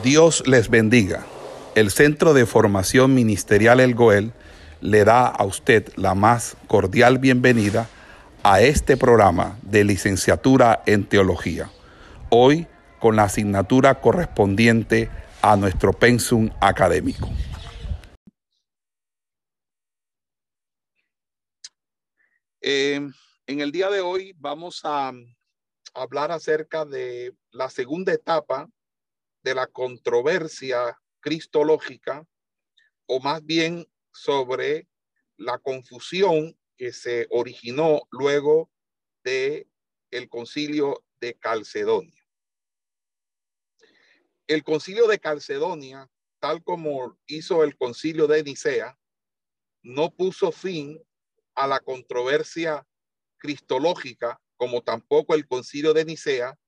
Dios 0.00 0.42
les 0.46 0.70
bendiga. 0.70 1.26
El 1.74 1.90
Centro 1.90 2.32
de 2.32 2.46
Formación 2.46 3.14
Ministerial 3.14 3.78
El 3.78 3.94
Goel 3.94 4.32
le 4.80 5.04
da 5.04 5.26
a 5.26 5.44
usted 5.44 5.92
la 5.96 6.14
más 6.14 6.56
cordial 6.66 7.18
bienvenida 7.18 7.88
a 8.42 8.62
este 8.62 8.96
programa 8.96 9.58
de 9.62 9.84
licenciatura 9.84 10.82
en 10.86 11.04
teología. 11.04 11.70
Hoy 12.30 12.66
con 13.00 13.16
la 13.16 13.24
asignatura 13.24 14.00
correspondiente 14.00 15.10
a 15.42 15.56
nuestro 15.56 15.92
pensum 15.92 16.48
académico. 16.60 17.28
Eh, 22.62 22.98
en 23.46 23.60
el 23.60 23.70
día 23.70 23.90
de 23.90 24.00
hoy 24.00 24.34
vamos 24.38 24.80
a 24.84 25.12
hablar 25.94 26.32
acerca 26.32 26.86
de 26.86 27.34
la 27.50 27.68
segunda 27.68 28.14
etapa 28.14 28.68
de 29.42 29.54
la 29.54 29.66
controversia 29.66 30.98
cristológica, 31.20 32.26
o 33.06 33.20
más 33.20 33.44
bien 33.44 33.86
sobre 34.12 34.88
la 35.36 35.58
confusión 35.58 36.58
que 36.76 36.92
se 36.92 37.26
originó 37.30 38.02
luego 38.10 38.70
de 39.24 39.68
el 40.10 40.28
concilio 40.28 41.04
de 41.20 41.34
Calcedonia. 41.34 42.22
El 44.46 44.62
concilio 44.64 45.06
de 45.06 45.18
Calcedonia, 45.18 46.10
tal 46.40 46.62
como 46.62 47.18
hizo 47.26 47.64
el 47.64 47.76
concilio 47.76 48.26
de 48.26 48.42
Nicea, 48.42 48.98
no 49.82 50.10
puso 50.14 50.52
fin 50.52 51.02
a 51.54 51.66
la 51.66 51.80
controversia 51.80 52.86
cristológica, 53.38 54.40
como 54.56 54.82
tampoco 54.82 55.34
el 55.34 55.46
concilio 55.46 55.92
de 55.92 56.04
Nicea 56.04 56.58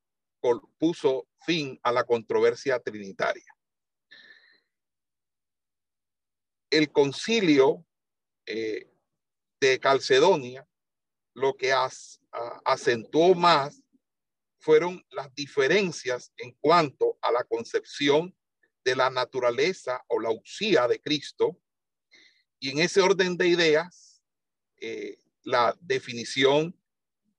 puso 0.79 1.29
fin 1.45 1.79
a 1.83 1.93
la 1.93 2.05
controversia 2.05 2.79
trinitaria. 2.81 3.55
El 6.71 6.91
concilio 6.91 7.87
eh, 8.47 8.91
de 9.61 9.81
Calcedonia 9.81 10.67
lo 11.35 11.57
que 11.57 11.73
acentuó 12.65 13.35
más 13.35 13.83
fueron 14.59 15.05
las 15.11 15.35
diferencias 15.35 16.33
en 16.37 16.53
cuanto 16.61 17.19
a 17.21 17.33
la 17.33 17.45
concepción 17.45 18.35
de 18.85 18.97
la 18.97 19.11
naturaleza 19.11 20.05
o 20.09 20.21
la 20.21 20.31
usía 20.31 20.87
de 20.87 21.01
Cristo. 21.01 21.61
Y 22.61 22.71
en 22.71 22.79
ese 22.79 23.01
orden 23.01 23.37
de 23.37 23.49
ideas, 23.49 24.23
eh, 24.81 25.19
la 25.43 25.77
definición 25.81 26.79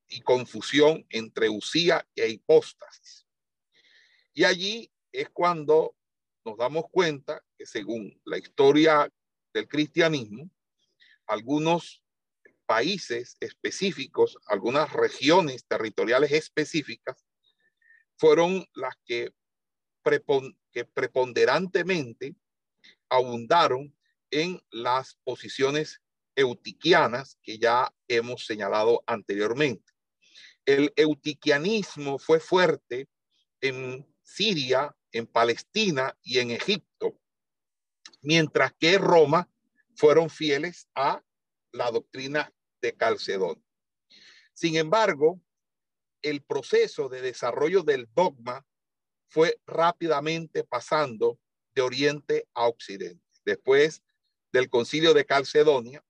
y 0.08 0.22
confusión 0.22 1.06
entre 1.10 1.50
usía 1.50 2.08
e 2.16 2.30
hipóstasis. 2.30 3.26
Y 4.34 4.44
allí 4.44 4.92
es 5.12 5.30
cuando 5.30 5.96
nos 6.44 6.58
damos 6.58 6.86
cuenta 6.92 7.42
que 7.58 7.66
según 7.66 8.20
la 8.26 8.38
historia 8.38 9.12
del 9.54 9.68
cristianismo, 9.68 10.50
algunos 11.26 12.04
países 12.66 13.38
específicos, 13.40 14.38
algunas 14.48 14.92
regiones 14.92 15.66
territoriales 15.66 16.32
específicas, 16.32 17.26
fueron 18.18 18.66
las 18.74 18.96
que, 19.06 19.34
que 20.72 20.86
preponderantemente 20.86 22.36
abundaron 23.10 23.96
en 24.32 24.62
las 24.70 25.16
posiciones 25.24 26.02
eutiquianas 26.36 27.40
que 27.42 27.58
ya 27.58 27.94
hemos 28.08 28.46
señalado 28.46 29.04
anteriormente 29.08 29.95
el 30.66 30.94
eutiquianismo 30.96 32.18
fue 32.18 32.40
fuerte 32.40 33.08
en 33.62 34.06
Siria, 34.24 34.96
en 35.12 35.28
Palestina 35.28 36.18
y 36.24 36.40
en 36.40 36.52
Egipto, 36.52 37.20
mientras 38.22 38.74
que 38.74 38.98
Roma 38.98 39.50
fueron 39.96 40.30
fieles 40.30 40.90
a 40.96 41.24
la 41.72 41.92
doctrina 41.92 42.54
de 42.82 42.96
Calcedón. 42.96 43.64
Sin 44.54 44.76
embargo, 44.76 45.42
el 46.22 46.42
proceso 46.42 47.08
de 47.08 47.22
desarrollo 47.22 47.84
del 47.84 48.08
dogma 48.14 48.66
fue 49.28 49.60
rápidamente 49.66 50.64
pasando 50.64 51.40
de 51.76 51.82
oriente 51.82 52.48
a 52.54 52.68
occidente. 52.68 53.24
Después 53.44 54.02
del 54.52 54.70
concilio 54.70 55.14
de 55.14 55.26
Calcedonia, 55.26 56.04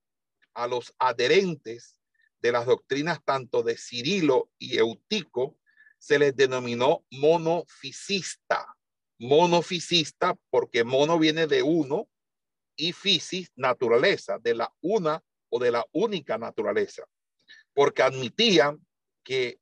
a 0.54 0.68
los 0.68 0.94
adherentes 1.00 2.00
de 2.46 2.52
las 2.52 2.68
doctrinas 2.68 3.24
tanto 3.26 3.64
de 3.64 3.76
Cirilo 3.76 4.52
y 4.60 4.78
Eutico 4.78 5.58
se 5.98 6.20
les 6.20 6.36
denominó 6.36 7.04
monofisista. 7.10 8.68
Monofisista 9.18 10.38
porque 10.52 10.84
mono 10.84 11.18
viene 11.18 11.48
de 11.48 11.64
uno 11.64 12.08
y 12.76 12.92
fisis, 12.92 13.52
naturaleza, 13.56 14.38
de 14.38 14.54
la 14.54 14.72
una 14.82 15.24
o 15.50 15.58
de 15.58 15.72
la 15.72 15.84
única 15.92 16.38
naturaleza. 16.38 17.04
Porque 17.74 18.04
admitían 18.04 18.86
que, 19.24 19.60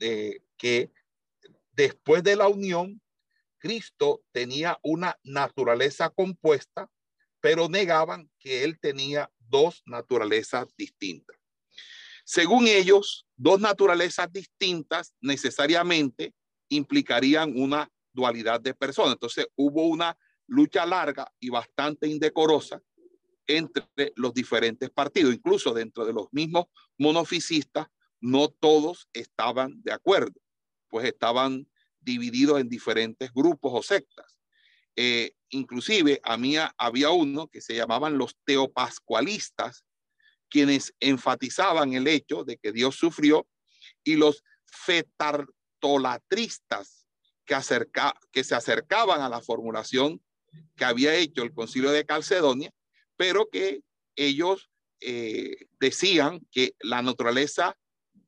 eh, 0.00 0.40
que 0.58 0.92
después 1.72 2.22
de 2.22 2.36
la 2.36 2.48
unión, 2.48 3.00
Cristo 3.56 4.22
tenía 4.32 4.78
una 4.82 5.18
naturaleza 5.24 6.10
compuesta, 6.10 6.90
pero 7.40 7.70
negaban 7.70 8.30
que 8.38 8.64
él 8.64 8.78
tenía 8.78 9.30
dos 9.38 9.82
naturalezas 9.86 10.66
distintas. 10.76 11.35
Según 12.28 12.66
ellos, 12.66 13.24
dos 13.36 13.60
naturalezas 13.60 14.32
distintas 14.32 15.14
necesariamente 15.20 16.34
implicarían 16.68 17.52
una 17.56 17.88
dualidad 18.12 18.60
de 18.60 18.74
personas. 18.74 19.12
Entonces 19.12 19.46
hubo 19.54 19.86
una 19.86 20.18
lucha 20.48 20.84
larga 20.84 21.32
y 21.38 21.50
bastante 21.50 22.08
indecorosa 22.08 22.82
entre 23.46 24.12
los 24.16 24.34
diferentes 24.34 24.90
partidos, 24.90 25.32
incluso 25.32 25.72
dentro 25.72 26.04
de 26.04 26.12
los 26.12 26.26
mismos 26.32 26.66
monofisistas, 26.98 27.86
no 28.20 28.48
todos 28.48 29.08
estaban 29.12 29.80
de 29.84 29.92
acuerdo, 29.92 30.40
pues 30.88 31.06
estaban 31.06 31.68
divididos 32.00 32.60
en 32.60 32.68
diferentes 32.68 33.32
grupos 33.32 33.70
o 33.72 33.82
sectas. 33.84 34.40
Eh, 34.96 35.36
inclusive 35.50 36.20
a 36.24 36.36
mí 36.36 36.56
había 36.76 37.10
uno 37.10 37.46
que 37.46 37.60
se 37.60 37.76
llamaban 37.76 38.18
los 38.18 38.36
teopascualistas, 38.44 39.84
quienes 40.48 40.94
enfatizaban 41.00 41.94
el 41.94 42.06
hecho 42.06 42.44
de 42.44 42.56
que 42.56 42.70
Dios 42.72 42.94
sufrió 42.96 43.48
y 44.04 44.14
los 44.16 44.44
fetartolatristas 44.66 47.08
que, 47.44 47.56
que 48.32 48.44
se 48.44 48.54
acercaban 48.54 49.22
a 49.22 49.28
la 49.28 49.40
formulación 49.40 50.22
que 50.76 50.84
había 50.84 51.14
hecho 51.14 51.42
el 51.42 51.52
concilio 51.52 51.90
de 51.90 52.06
Calcedonia, 52.06 52.70
pero 53.16 53.48
que 53.50 53.80
ellos 54.16 54.70
eh, 55.00 55.66
decían 55.78 56.40
que 56.50 56.74
la 56.80 57.02
naturaleza 57.02 57.76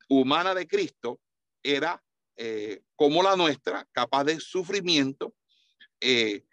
humana 0.09 0.55
de 0.55 0.67
Cristo 0.67 1.21
era 1.63 2.03
eh, 2.37 2.83
como 2.95 3.23
la 3.23 3.37
nuestra, 3.37 3.87
capaz 3.93 4.25
de 4.25 4.41
sufrimiento, 4.41 5.35
eh, 6.01 6.45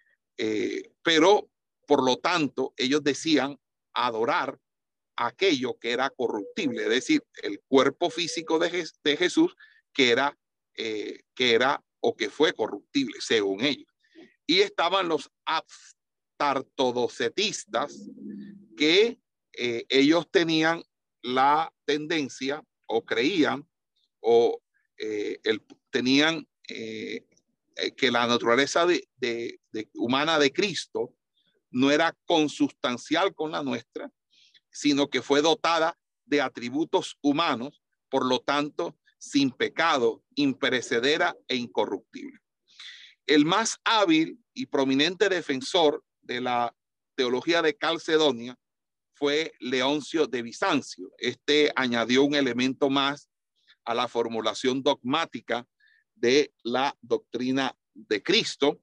pero 1.04 1.50
por 1.86 2.04
lo 2.04 2.18
tanto 2.18 2.74
ellos 2.78 3.04
decían 3.04 3.58
adorar 3.94 4.60
aquello 5.16 5.78
que 5.80 5.92
era 5.92 6.10
corruptible, 6.10 6.84
es 6.84 6.90
decir, 6.90 7.24
el 7.42 7.62
cuerpo 7.68 8.10
físico 8.10 8.60
de, 8.60 8.86
Jesús 9.18 9.56
que 9.94 10.12
era, 10.12 10.38
eh, 10.76 11.22
que 11.34 11.54
era 11.54 11.82
o 12.02 12.14
que 12.16 12.30
fue 12.30 12.54
corruptible, 12.54 13.16
según 13.20 13.64
ellos. 13.64 13.88
Y 14.46 14.60
estaban 14.60 15.08
los 15.08 15.32
abstartodocetistas 15.46 18.08
que 18.78 19.20
eh, 19.54 19.86
ellos 19.90 20.30
tenían 20.30 20.84
la 21.22 21.74
tendencia 21.86 22.64
o 22.86 23.04
creían 23.04 23.68
o 24.20 24.62
eh, 24.98 25.40
tenían 25.90 26.48
que 26.68 27.26
la 28.12 28.28
naturaleza 28.28 28.86
de, 28.86 29.08
humana 29.94 30.38
de 30.40 30.52
Cristo 30.52 31.14
no 31.70 31.92
era 31.92 32.18
consustancial 32.26 33.36
con 33.36 33.52
la 33.52 33.62
nuestra, 33.62 34.12
sino 34.76 35.10
que 35.10 35.22
fue 35.22 35.42
dotada 35.42 35.98
de 36.26 36.42
atributos 36.42 37.18
humanos, 37.22 37.82
por 38.10 38.26
lo 38.26 38.40
tanto, 38.42 38.98
sin 39.18 39.50
pecado, 39.50 40.22
imperecedera 40.36 41.36
e 41.48 41.56
incorruptible. 41.56 42.40
El 43.26 43.46
más 43.46 43.80
hábil 43.86 44.38
y 44.54 44.66
prominente 44.66 45.30
defensor 45.30 46.04
de 46.22 46.42
la 46.42 46.76
teología 47.16 47.62
de 47.62 47.76
Calcedonia 47.76 48.60
fue 49.14 49.54
Leoncio 49.60 50.28
de 50.28 50.42
Bizancio. 50.42 51.10
Este 51.18 51.72
añadió 51.78 52.24
un 52.24 52.36
elemento 52.36 52.90
más 52.90 53.30
a 53.86 53.94
la 53.96 54.10
formulación 54.10 54.84
dogmática 54.84 55.66
de 56.16 56.54
la 56.64 56.96
doctrina 57.02 57.74
de 57.94 58.22
Cristo 58.22 58.82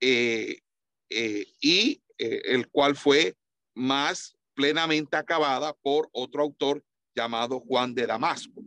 eh, 0.00 0.62
eh, 1.10 1.46
y 1.60 2.02
eh, 2.16 2.40
el 2.46 2.68
cual 2.68 2.96
fue 2.96 3.36
más 3.74 4.36
plenamente 4.54 5.16
acabada 5.16 5.74
por 5.82 6.08
otro 6.12 6.42
autor 6.42 6.84
llamado 7.14 7.60
Juan 7.60 7.94
de 7.94 8.06
Damasco. 8.06 8.62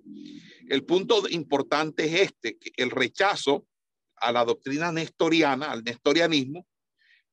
El 0.70 0.84
punto 0.84 1.28
importante 1.30 2.06
es 2.06 2.22
este, 2.22 2.58
que 2.58 2.72
el 2.78 2.92
rechazo 2.92 3.68
a 4.16 4.32
la 4.32 4.46
doctrina 4.46 4.92
nestoriana, 4.92 5.72
al 5.72 5.84
nestorianismo, 5.84 6.68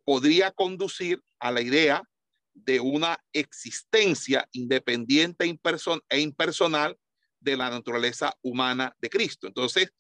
podría 0.05 0.51
conducir 0.51 1.23
a 1.39 1.51
la 1.51 1.61
idea 1.61 2.03
de 2.55 2.81
una 2.81 3.19
existencia 3.33 4.49
independiente 4.53 5.45
e 5.45 6.21
impersonal 6.21 6.99
de 7.41 7.57
la 7.57 7.71
naturaleza 7.71 8.37
humana 8.43 8.95
de 9.01 9.09
Cristo. 9.09 9.47
Entonces, 9.47 9.93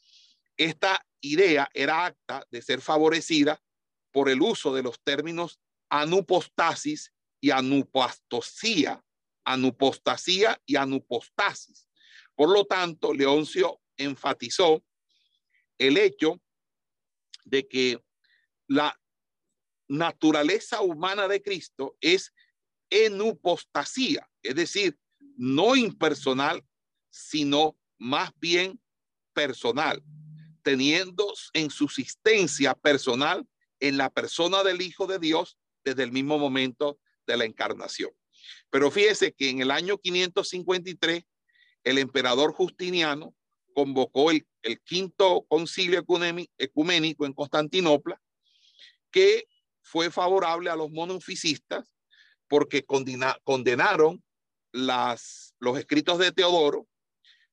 esta 0.56 1.04
idea 1.20 1.68
era 1.72 2.06
acta 2.06 2.46
de 2.50 2.62
ser 2.62 2.80
favorecida 2.80 3.60
por 4.10 4.28
el 4.28 4.42
uso 4.42 4.74
de 4.74 4.82
los 4.82 5.00
términos 5.02 5.58
anupostasis 5.88 7.11
y 7.42 7.50
anupastosía, 7.50 9.04
anupostasía 9.44 10.62
y 10.64 10.76
anupostasis. 10.76 11.88
Por 12.36 12.50
lo 12.50 12.64
tanto, 12.64 13.12
Leoncio 13.12 13.80
enfatizó 13.96 14.82
el 15.76 15.98
hecho 15.98 16.40
de 17.44 17.66
que 17.66 18.00
la 18.68 18.98
naturaleza 19.88 20.82
humana 20.82 21.26
de 21.26 21.42
Cristo 21.42 21.96
es 22.00 22.32
enupostasía, 22.88 24.30
es 24.42 24.54
decir, 24.54 24.96
no 25.36 25.74
impersonal, 25.74 26.64
sino 27.10 27.76
más 27.98 28.30
bien 28.36 28.80
personal, 29.32 30.00
teniendo 30.62 31.34
en 31.54 31.70
subsistencia 31.70 32.74
personal 32.74 33.44
en 33.80 33.96
la 33.96 34.10
persona 34.10 34.62
del 34.62 34.80
Hijo 34.80 35.08
de 35.08 35.18
Dios 35.18 35.58
desde 35.82 36.04
el 36.04 36.12
mismo 36.12 36.38
momento 36.38 37.00
de 37.26 37.36
la 37.36 37.44
encarnación. 37.44 38.10
Pero 38.70 38.90
fíjese 38.90 39.32
que 39.32 39.50
en 39.50 39.60
el 39.60 39.70
año 39.70 39.98
553, 39.98 41.24
el 41.84 41.98
emperador 41.98 42.52
Justiniano 42.52 43.34
convocó 43.74 44.30
el, 44.30 44.46
quinto 44.84 45.44
concilio 45.48 46.04
ecuménico 46.58 47.26
en 47.26 47.32
Constantinopla, 47.32 48.20
que 49.10 49.48
fue 49.80 50.10
favorable 50.10 50.70
a 50.70 50.76
los 50.76 50.90
monofisistas 50.90 51.92
porque 52.48 52.84
condenaron 52.84 54.22
los 54.72 55.78
escritos 55.78 56.18
de 56.18 56.32
Teodoro, 56.32 56.86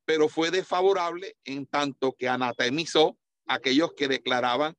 pero 0.05 0.29
fue 0.29 0.51
desfavorable 0.51 1.35
en 1.45 1.65
tanto 1.65 2.13
que 2.13 2.27
anatemizó 2.27 3.17
a 3.47 3.55
aquellos 3.55 3.93
que 3.93 4.07
declaraban 4.07 4.75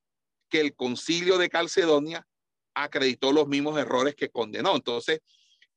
que 0.48 0.60
el 0.60 0.74
concilio 0.74 1.38
de 1.38 1.48
Calcedonia 1.48 2.26
acreditó 2.74 3.32
los 3.32 3.48
mismos 3.48 3.78
errores 3.78 4.14
que 4.14 4.30
condenó. 4.30 4.74
Entonces, 4.74 5.20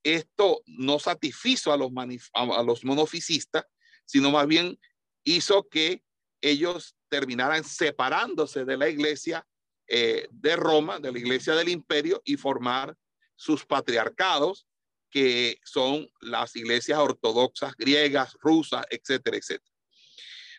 esto 0.04 0.62
no 0.66 1.00
satisfizo 1.00 1.72
a 1.72 1.78
los, 1.78 2.84
monofisistas, 2.84 3.66
sino 4.06 4.32
más 4.32 4.48
bien 4.48 4.80
hizo 5.24 5.68
que 5.70 6.04
ellos 6.42 6.96
terminaran 7.10 7.64
separándose 7.64 8.66
de 8.66 8.78
la 8.78 8.90
iglesia 8.90 9.48
eh, 9.88 10.28
de 10.32 10.56
Roma, 10.56 11.00
de 11.00 11.12
la 11.12 11.20
iglesia 11.20 11.56
del 11.56 11.70
imperio, 11.70 12.22
y 12.26 12.36
formar 12.36 12.96
sus 13.36 13.66
patriarcados, 13.66 14.68
que 15.10 15.60
son 15.64 16.10
las 16.22 16.56
iglesias 16.56 17.00
ortodoxas 17.00 17.76
griegas, 17.78 18.36
rusas, 18.42 18.86
etcétera, 18.90 19.38
etcétera. 19.38 19.74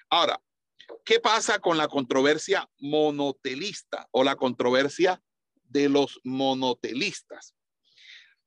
Ahora, 0.09 0.41
¿qué 1.05 1.21
pasa 1.21 1.59
con 1.59 1.77
la 1.77 1.89
controversia 1.89 2.69
monotelista 2.79 4.09
o 4.13 4.23
la 4.23 4.37
controversia 4.37 5.21
de 5.75 5.91
los 5.91 6.19
monotelistas? 6.25 7.55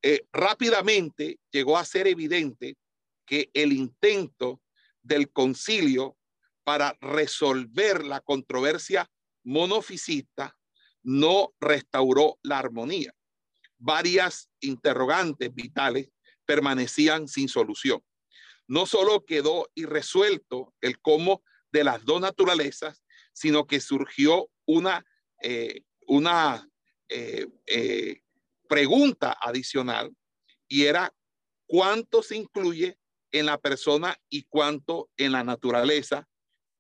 Eh, 0.02 0.26
rápidamente 0.32 1.40
llegó 1.52 1.78
a 1.78 1.86
ser 1.86 2.08
evidente 2.08 2.76
que 3.28 3.52
el 3.54 3.72
intento 3.72 4.62
del 5.04 5.32
concilio 5.32 6.18
para 6.64 6.98
resolver 7.02 8.04
la 8.04 8.22
controversia 8.22 9.08
monofisista 9.44 10.58
no 11.04 11.54
restauró 11.60 12.40
la 12.42 12.58
armonía 12.58 13.14
varias 13.78 14.50
interrogantes 14.60 15.54
vitales 15.54 16.10
permanecían 16.46 17.28
sin 17.28 17.48
solución. 17.50 18.04
No 18.68 18.86
solo 18.86 19.26
quedó 19.26 19.70
irresuelto 19.76 20.74
el 20.82 21.00
cómo 21.00 21.44
de 21.72 21.84
las 21.84 22.04
dos 22.06 22.22
naturalezas, 22.22 23.04
sino 23.34 23.68
que 23.68 23.80
surgió 23.80 24.50
una, 24.66 25.06
eh, 25.42 25.82
una 26.08 26.68
eh, 27.10 27.48
eh, 27.66 28.22
pregunta 28.68 29.38
adicional 29.42 30.16
y 30.68 30.84
era 30.84 31.14
cuánto 31.66 32.22
se 32.22 32.36
incluye 32.36 32.98
en 33.32 33.46
la 33.46 33.58
persona 33.58 34.18
y 34.30 34.44
cuánto 34.44 35.10
en 35.18 35.32
la 35.32 35.44
naturaleza 35.44 36.28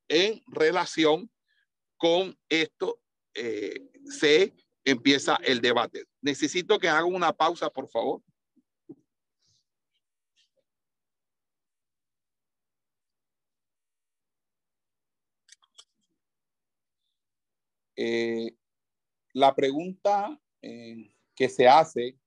en 0.07 0.41
relación 0.47 1.29
con 1.97 2.38
esto 2.50 3.00
se 4.06 4.53
empieza 4.85 5.38
el 5.44 5.62
debate. 5.62 6.06
Necesito 6.21 6.80
que 6.80 6.88
haga 6.88 7.06
una 7.06 7.33
pausa, 7.33 7.69
por 7.69 7.89
favor. 7.89 8.21
Eh, 17.97 18.56
la 19.38 19.54
pregunta 19.54 20.42
eh, 20.63 21.16
que 21.36 21.48
se 21.48 21.68
hace 21.68 22.18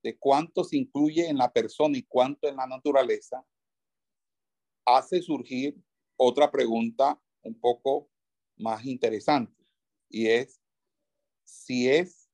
de 0.00 0.16
cuánto 0.16 0.62
se 0.62 0.76
incluye 0.76 1.28
en 1.28 1.36
la 1.36 1.52
persona 1.52 1.98
y 1.98 2.04
cuánto 2.04 2.46
en 2.46 2.54
la 2.54 2.68
naturaleza 2.68 3.44
hace 4.86 5.20
surgir 5.20 5.76
otra 6.16 6.52
pregunta 6.52 7.20
un 7.42 7.58
poco 7.58 8.08
más 8.56 8.84
interesante 8.84 9.66
y 10.08 10.28
es 10.28 10.62
si 11.42 11.88
es 11.88 12.30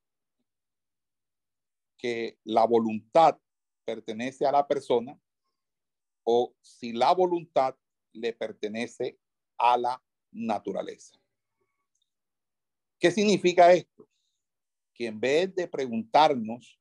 que 1.96 2.38
la 2.44 2.66
voluntad 2.66 3.38
pertenece 3.86 4.44
a 4.44 4.52
la 4.52 4.68
persona 4.68 5.18
o 6.22 6.54
si 6.60 6.92
la 6.92 7.14
voluntad 7.14 7.74
le 8.12 8.34
pertenece 8.34 9.18
a 9.56 9.78
la 9.78 10.04
naturaleza. 10.32 11.23
¿Qué 13.04 13.10
significa 13.10 13.70
esto? 13.70 14.08
Que 14.94 15.08
en 15.08 15.20
vez 15.20 15.54
de 15.54 15.68
preguntarnos 15.68 16.80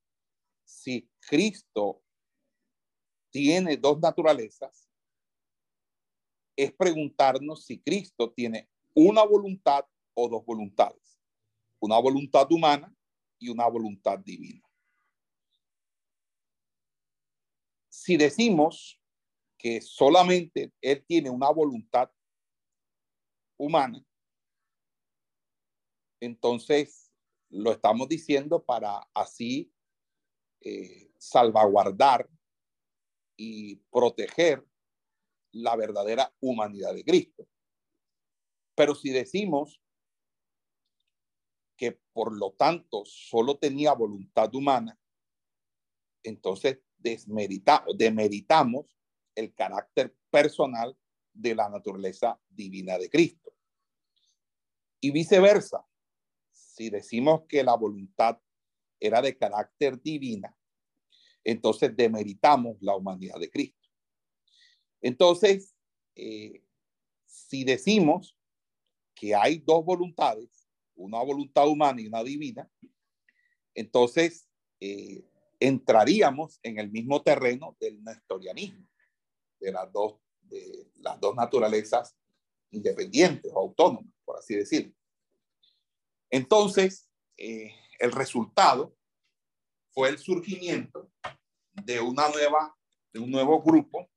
si 0.64 1.06
Cristo 1.20 2.02
tiene 3.30 3.76
dos 3.76 4.00
naturalezas, 4.00 4.90
es 6.56 6.72
preguntarnos 6.72 7.66
si 7.66 7.78
Cristo 7.78 8.32
tiene 8.32 8.70
una 8.94 9.24
voluntad 9.24 9.86
o 10.14 10.30
dos 10.30 10.46
voluntades 10.46 11.20
una 11.82 12.00
voluntad 12.00 12.50
humana 12.50 12.96
y 13.38 13.50
una 13.50 13.68
voluntad 13.68 14.18
divina. 14.18 14.66
Si 17.90 18.16
decimos 18.16 18.98
que 19.58 19.82
solamente 19.82 20.72
Él 20.80 21.04
tiene 21.06 21.30
una 21.30 21.50
voluntad 21.50 22.10
humana, 23.58 24.02
entonces 26.26 27.12
lo 27.50 27.72
estamos 27.72 28.08
diciendo 28.08 28.64
para 28.64 29.10
así 29.14 29.74
eh, 30.62 31.12
salvaguardar 31.18 32.30
y 33.36 33.76
proteger 33.92 34.66
la 35.52 35.76
verdadera 35.76 36.34
humanidad 36.40 36.94
de 36.94 37.04
Cristo. 37.04 37.48
Pero 38.76 38.96
si 38.96 39.12
decimos 39.12 39.82
que 41.76 42.00
por 42.14 42.36
lo 42.38 42.54
tanto 42.54 43.04
solo 43.06 43.58
tenía 43.58 43.94
voluntad 43.94 44.54
humana, 44.56 44.98
entonces 46.24 46.80
desmerita, 46.98 47.84
demeritamos 47.98 48.98
el 49.36 49.54
carácter 49.54 50.16
personal 50.30 50.98
de 51.34 51.54
la 51.56 51.70
naturaleza 51.70 52.40
divina 52.50 52.98
de 52.98 53.10
Cristo. 53.10 53.54
Y 55.02 55.12
viceversa, 55.12 55.86
si 56.74 56.90
decimos 56.90 57.44
que 57.48 57.64
la 57.64 57.76
voluntad 57.76 58.40
era 59.00 59.22
de 59.22 59.38
carácter 59.38 60.02
divina, 60.02 60.58
entonces 61.44 61.96
demeritamos 61.96 62.78
la 62.82 62.96
humanidad 62.96 63.40
de 63.40 63.52
Cristo. 63.52 63.90
Entonces, 65.00 65.76
eh, 66.16 66.64
si 67.26 67.64
decimos 67.64 68.36
que 69.14 69.36
hay 69.36 69.60
dos 69.60 69.86
voluntades, 69.86 70.68
una 70.96 71.22
voluntad 71.22 71.68
humana 71.68 72.02
y 72.02 72.08
una 72.08 72.24
divina, 72.24 72.68
entonces 73.76 74.48
eh, 74.80 75.24
entraríamos 75.60 76.60
en 76.64 76.80
el 76.80 76.90
mismo 76.90 77.22
terreno 77.22 77.78
del 77.80 78.04
nestorianismo, 78.04 78.88
de 79.60 79.72
las 79.72 79.92
dos, 79.92 80.16
de 80.42 80.90
las 80.96 81.20
dos 81.20 81.36
naturalezas 81.36 82.16
independientes 82.72 83.52
o 83.54 83.60
autónomas, 83.60 84.12
por 84.26 84.40
así 84.40 84.56
decirlo. 84.56 84.96
Entonces, 86.34 87.08
eh, 87.38 87.76
el 88.00 88.12
resultado 88.12 88.98
fue 89.92 90.10
el 90.10 90.18
surgimiento 90.18 91.12
de 91.72 92.00
una 92.00 92.28
nueva, 92.30 92.76
de 93.12 93.20
un 93.20 93.30
nuevo 93.30 93.62
grupo 93.62 94.10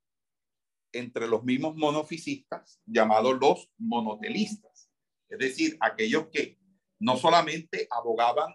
entre 0.91 1.27
los 1.27 1.43
mismos 1.43 1.75
monofisistas 1.75 2.81
llamados 2.87 3.37
los 3.39 3.69
monotelistas. 3.77 4.89
Es 5.29 5.37
decir, 5.37 5.77
aquellos 5.79 6.29
que 6.29 6.57
no 6.97 7.17
solamente 7.17 7.87
abogaban 7.91 8.51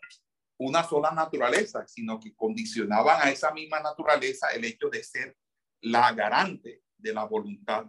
una 0.58 0.82
sola 0.82 1.12
naturaleza, 1.12 1.86
sino 1.86 2.18
que 2.18 2.34
condicionaban 2.34 3.20
a 3.22 3.30
esa 3.30 3.52
misma 3.52 3.78
naturaleza 3.78 4.48
el 4.48 4.64
hecho 4.64 4.88
de 4.88 5.04
ser 5.04 5.36
la 5.82 6.12
garante 6.12 6.82
de 6.96 7.14
la 7.14 7.26
voluntad, 7.26 7.86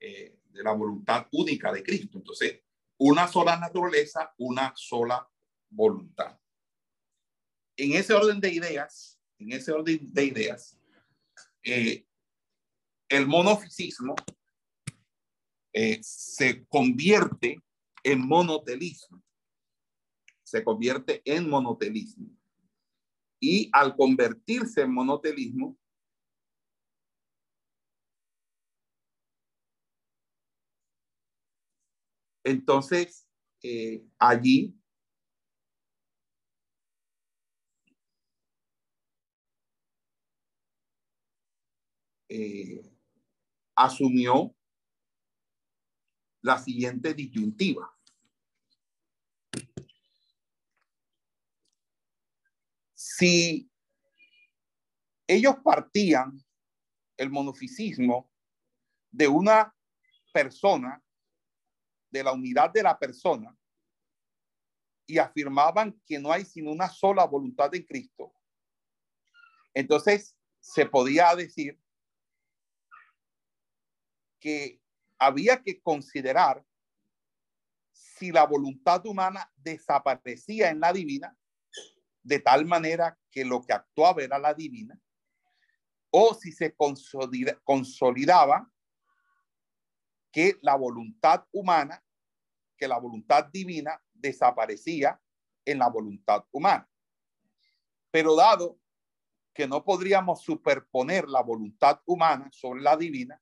eh, 0.00 0.38
de 0.44 0.62
la 0.62 0.72
voluntad 0.72 1.28
única 1.32 1.72
de 1.72 1.82
Cristo. 1.82 2.18
Entonces, 2.18 2.60
una 2.98 3.28
sola 3.28 3.56
naturaleza, 3.58 4.32
una 4.38 4.72
sola 4.76 5.26
voluntad. 5.70 6.38
En 7.76 7.92
ese 7.92 8.12
orden 8.12 8.40
de 8.40 8.52
ideas, 8.52 9.18
en 9.38 9.52
ese 9.52 9.72
orden 9.72 10.00
de 10.12 10.24
ideas, 10.24 10.76
eh, 11.62 12.04
el 13.08 13.26
monofisismo 13.26 14.14
eh, 15.72 16.00
se 16.02 16.66
convierte 16.66 17.62
en 18.02 18.26
monotelismo. 18.26 19.22
Se 20.42 20.64
convierte 20.64 21.22
en 21.24 21.48
monotelismo. 21.48 22.36
Y 23.40 23.70
al 23.72 23.94
convertirse 23.94 24.82
en 24.82 24.92
monotelismo, 24.92 25.78
entonces 32.48 33.28
eh, 33.62 34.02
allí 34.18 34.74
eh, 42.28 42.82
asumió 43.74 44.54
la 46.40 46.58
siguiente 46.58 47.14
disyuntiva. 47.14 47.94
Si 52.94 53.70
ellos 55.26 55.56
partían 55.62 56.42
el 57.16 57.30
monofisismo 57.30 58.30
de 59.10 59.28
una 59.28 59.74
persona, 60.32 61.02
de 62.10 62.22
la 62.22 62.32
unidad 62.32 62.70
de 62.70 62.82
la 62.82 62.98
persona, 62.98 63.56
y 65.06 65.18
afirmaban 65.18 65.98
que 66.06 66.18
no 66.18 66.30
hay 66.30 66.44
sino 66.44 66.70
una 66.70 66.88
sola 66.88 67.24
voluntad 67.24 67.74
en 67.74 67.84
Cristo, 67.84 68.34
entonces 69.72 70.36
se 70.60 70.86
podía 70.86 71.34
decir 71.34 71.80
que 74.38 74.80
había 75.18 75.62
que 75.62 75.80
considerar 75.80 76.64
si 77.90 78.30
la 78.32 78.44
voluntad 78.44 79.04
humana 79.06 79.50
desaparecía 79.56 80.70
en 80.70 80.80
la 80.80 80.92
divina, 80.92 81.36
de 82.22 82.40
tal 82.40 82.66
manera 82.66 83.18
que 83.30 83.44
lo 83.44 83.62
que 83.62 83.72
actuaba 83.72 84.22
era 84.22 84.38
la 84.38 84.52
divina, 84.52 85.00
o 86.10 86.34
si 86.34 86.52
se 86.52 86.74
consolidaba 87.64 88.70
que 90.30 90.58
la 90.62 90.76
voluntad 90.76 91.46
humana, 91.52 92.02
que 92.76 92.88
la 92.88 92.98
voluntad 92.98 93.46
divina 93.46 94.00
desaparecía 94.12 95.20
en 95.64 95.78
la 95.78 95.88
voluntad 95.88 96.44
humana. 96.50 96.88
Pero 98.10 98.36
dado 98.36 98.78
que 99.54 99.66
no 99.66 99.84
podríamos 99.84 100.42
superponer 100.42 101.28
la 101.28 101.42
voluntad 101.42 102.00
humana 102.06 102.48
sobre 102.52 102.80
la 102.80 102.96
divina, 102.96 103.40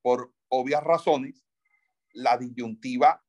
por 0.00 0.32
obvias 0.48 0.82
razones, 0.82 1.44
la 2.12 2.38
disyuntiva 2.38 3.22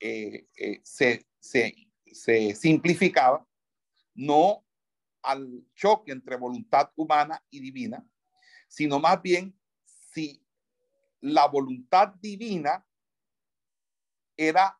eh, 0.00 0.48
eh, 0.56 0.80
se, 0.82 1.26
se 1.40 2.54
simplificaba 2.54 3.46
no 4.14 4.64
al 5.22 5.66
choque 5.74 6.12
entre 6.12 6.36
voluntad 6.36 6.90
humana 6.96 7.44
y 7.50 7.60
divina, 7.60 8.04
sino 8.66 8.98
más 8.98 9.20
bien 9.20 9.58
si 9.84 10.42
la 11.20 11.46
voluntad 11.46 12.14
divina 12.14 12.86
era 14.36 14.78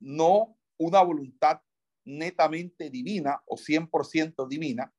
no 0.00 0.58
una 0.78 1.02
voluntad 1.02 1.60
netamente 2.04 2.90
divina 2.90 3.42
o 3.46 3.56
100% 3.56 4.48
divina, 4.48 4.92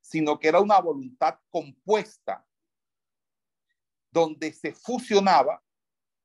sino 0.00 0.38
que 0.38 0.48
era 0.48 0.60
una 0.60 0.80
voluntad 0.80 1.38
compuesta 1.48 2.46
donde 4.10 4.52
se 4.52 4.74
fusionaba 4.74 5.62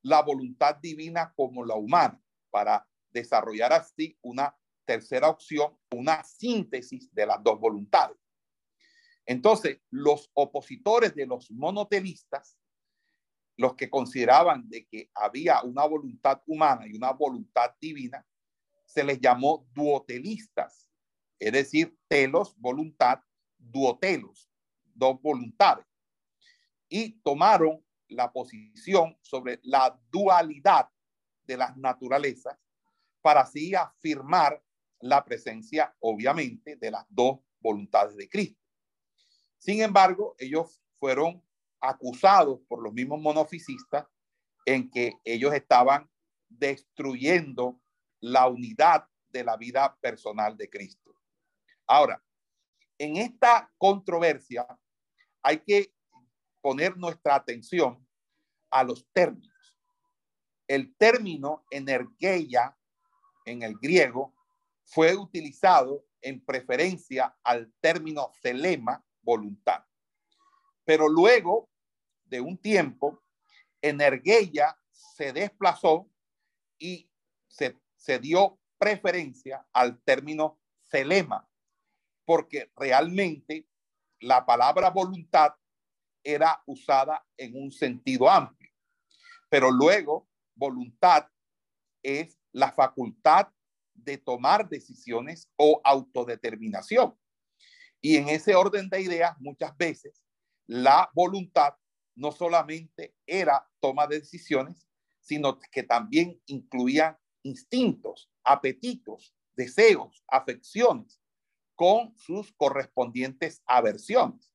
la 0.01 0.22
voluntad 0.22 0.75
divina 0.75 1.34
como 1.36 1.63
la 1.65 1.75
humana 1.75 2.22
para 2.50 2.88
desarrollar 3.12 3.74
así 3.74 4.17
una 4.22 4.55
tercera 4.86 5.29
opción, 5.29 5.77
una 5.91 6.24
síntesis 6.24 7.12
de 7.13 7.25
las 7.25 7.41
dos 7.43 7.60
voluntades. 7.60 8.17
Entonces, 9.25 9.79
los 9.89 10.29
opositores 10.34 11.15
de 11.15 11.25
los 11.25 11.50
monotelistas, 11.50 12.57
los 13.57 13.75
que 13.75 13.89
consideraban 13.89 14.67
de 14.69 14.85
que 14.85 15.09
había 15.13 15.62
una 15.63 15.85
voluntad 15.85 16.41
humana 16.45 16.88
y 16.88 16.95
una 16.95 17.12
voluntad 17.12 17.71
divina, 17.79 18.25
se 18.85 19.03
les 19.03 19.19
llamó 19.19 19.67
duotelistas, 19.74 20.89
es 21.39 21.51
decir, 21.51 21.97
telos, 22.07 22.55
voluntad, 22.57 23.19
duotelos, 23.57 24.50
dos 24.93 25.21
voluntades 25.21 25.85
y 26.88 27.19
tomaron 27.21 27.83
la 28.07 28.31
posición 28.31 29.17
sobre 29.21 29.59
la 29.63 30.00
dualidad 30.09 30.89
de 31.43 31.57
las 31.57 31.75
naturalezas 31.75 32.57
para 33.21 33.41
así 33.41 33.74
afirmar 33.74 34.63
la 35.00 35.25
presencia, 35.25 35.95
obviamente, 36.00 36.75
de 36.75 36.91
las 36.91 37.05
dos 37.09 37.39
voluntades 37.59 38.15
de 38.15 38.29
Cristo. 38.29 38.62
Sin 39.57 39.81
embargo, 39.81 40.35
ellos 40.38 40.81
fueron 41.00 41.43
acusados 41.89 42.59
por 42.67 42.81
los 42.81 42.93
mismos 42.93 43.21
monofisistas 43.21 44.05
en 44.65 44.89
que 44.89 45.13
ellos 45.23 45.53
estaban 45.53 46.09
destruyendo 46.49 47.81
la 48.19 48.47
unidad 48.47 49.07
de 49.29 49.43
la 49.43 49.57
vida 49.57 49.95
personal 50.01 50.57
de 50.57 50.69
Cristo. 50.69 51.15
Ahora, 51.87 52.23
en 52.97 53.17
esta 53.17 53.71
controversia 53.77 54.65
hay 55.43 55.59
que 55.59 55.93
poner 56.61 56.97
nuestra 56.97 57.35
atención 57.35 58.07
a 58.71 58.83
los 58.83 59.07
términos. 59.13 59.53
El 60.67 60.95
término 60.95 61.65
energeia 61.69 62.75
en 63.45 63.61
el 63.61 63.75
griego 63.77 64.33
fue 64.83 65.15
utilizado 65.15 66.05
en 66.21 66.43
preferencia 66.43 67.37
al 67.43 67.71
término 67.79 68.31
celema, 68.41 69.05
voluntad. 69.21 69.83
Pero 70.83 71.07
luego 71.07 71.69
de 72.35 72.41
un 72.41 72.57
tiempo, 72.57 73.23
energeia 73.81 74.77
se 74.91 75.31
desplazó 75.31 76.11
y 76.77 77.09
se, 77.47 77.79
se 77.95 78.19
dio 78.19 78.59
preferencia 78.77 79.65
al 79.71 80.01
término 80.03 80.59
celema, 80.81 81.49
porque 82.25 82.69
realmente 82.75 83.69
la 84.19 84.45
palabra 84.45 84.89
voluntad 84.89 85.53
era 86.25 86.61
usada 86.65 87.25
en 87.37 87.55
un 87.55 87.71
sentido 87.71 88.29
amplio. 88.29 88.73
Pero 89.47 89.71
luego, 89.71 90.27
voluntad 90.55 91.29
es 92.03 92.37
la 92.51 92.73
facultad 92.73 93.47
de 93.93 94.17
tomar 94.17 94.67
decisiones 94.67 95.49
o 95.55 95.79
autodeterminación. 95.85 97.17
Y 98.01 98.17
en 98.17 98.27
ese 98.27 98.55
orden 98.55 98.89
de 98.89 99.01
ideas, 99.01 99.39
muchas 99.39 99.75
veces, 99.77 100.21
la 100.67 101.09
voluntad 101.13 101.75
no 102.15 102.31
solamente 102.31 103.15
era 103.25 103.69
toma 103.79 104.07
de 104.07 104.19
decisiones, 104.19 104.88
sino 105.19 105.60
que 105.60 105.84
también 105.84 106.41
incluía 106.45 107.19
instintos, 107.43 108.31
apetitos, 108.43 109.36
deseos, 109.55 110.24
afecciones, 110.27 111.22
con 111.75 112.15
sus 112.17 112.53
correspondientes 112.53 113.62
aversiones. 113.65 114.51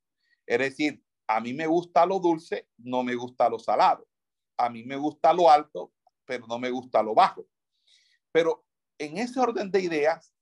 Es 0.46 0.58
decir, 0.58 1.04
a 1.26 1.40
mí 1.40 1.54
me 1.54 1.66
gusta 1.66 2.06
lo 2.06 2.18
dulce, 2.18 2.68
no 2.78 3.04
me 3.04 3.14
gusta 3.14 3.48
lo 3.48 3.58
salado. 3.58 4.08
A 4.56 4.68
mí 4.68 4.84
me 4.84 4.96
gusta 4.96 5.32
lo 5.32 5.50
alto, 5.50 5.92
pero 6.24 6.46
no 6.46 6.58
me 6.58 6.70
gusta 6.70 7.02
lo 7.02 7.14
bajo. 7.14 7.46
Pero 8.32 8.66
en 8.98 9.18
ese 9.18 9.38
orden 9.38 9.70
de 9.70 9.80
ideas, 9.80 10.34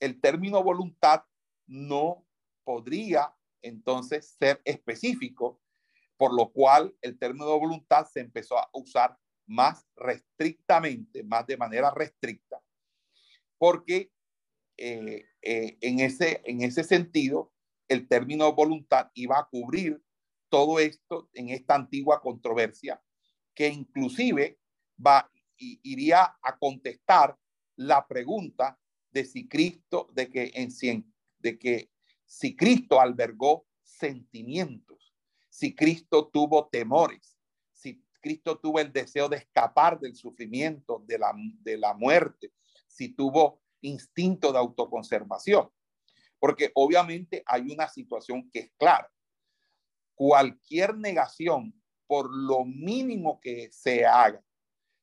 el 0.00 0.20
término 0.20 0.62
voluntad 0.62 1.22
no 1.66 2.26
podría 2.64 3.34
entonces 3.62 4.36
ser 4.38 4.60
específico, 4.64 5.61
por 6.16 6.34
lo 6.34 6.50
cual 6.52 6.94
el 7.00 7.18
término 7.18 7.58
voluntad 7.58 8.06
se 8.06 8.20
empezó 8.20 8.58
a 8.58 8.68
usar 8.72 9.16
más 9.46 9.86
restrictamente, 9.96 11.22
más 11.24 11.46
de 11.46 11.56
manera 11.56 11.90
restricta, 11.90 12.62
porque 13.58 14.12
eh, 14.76 15.24
eh, 15.42 15.78
en, 15.80 16.00
ese, 16.00 16.42
en 16.44 16.62
ese 16.62 16.84
sentido, 16.84 17.52
el 17.88 18.08
término 18.08 18.52
voluntad 18.52 19.10
iba 19.14 19.38
a 19.38 19.48
cubrir 19.48 20.02
todo 20.48 20.78
esto 20.78 21.28
en 21.34 21.48
esta 21.48 21.74
antigua 21.74 22.20
controversia 22.20 23.02
que 23.54 23.68
inclusive 23.68 24.58
va, 25.04 25.30
iría 25.56 26.36
a 26.42 26.58
contestar 26.58 27.36
la 27.76 28.06
pregunta 28.06 28.78
de 29.10 29.24
si 29.24 29.48
Cristo, 29.48 30.08
de 30.12 30.30
que, 30.30 30.50
en, 30.54 31.12
de 31.38 31.58
que 31.58 31.90
si 32.24 32.56
Cristo 32.56 33.00
albergó 33.00 33.66
sentimientos, 33.82 35.01
si 35.52 35.74
Cristo 35.74 36.28
tuvo 36.28 36.68
temores, 36.68 37.38
si 37.74 38.02
Cristo 38.22 38.58
tuvo 38.58 38.80
el 38.80 38.90
deseo 38.90 39.28
de 39.28 39.36
escapar 39.36 40.00
del 40.00 40.16
sufrimiento, 40.16 41.04
de 41.06 41.18
la, 41.18 41.34
de 41.60 41.76
la 41.76 41.92
muerte, 41.92 42.54
si 42.86 43.10
tuvo 43.10 43.60
instinto 43.82 44.50
de 44.50 44.58
autoconservación. 44.58 45.70
Porque 46.38 46.72
obviamente 46.74 47.42
hay 47.44 47.70
una 47.70 47.86
situación 47.86 48.48
que 48.50 48.60
es 48.60 48.72
clara. 48.78 49.12
Cualquier 50.14 50.96
negación, 50.96 51.78
por 52.06 52.34
lo 52.34 52.64
mínimo 52.64 53.38
que 53.38 53.70
se 53.72 54.06
haga, 54.06 54.42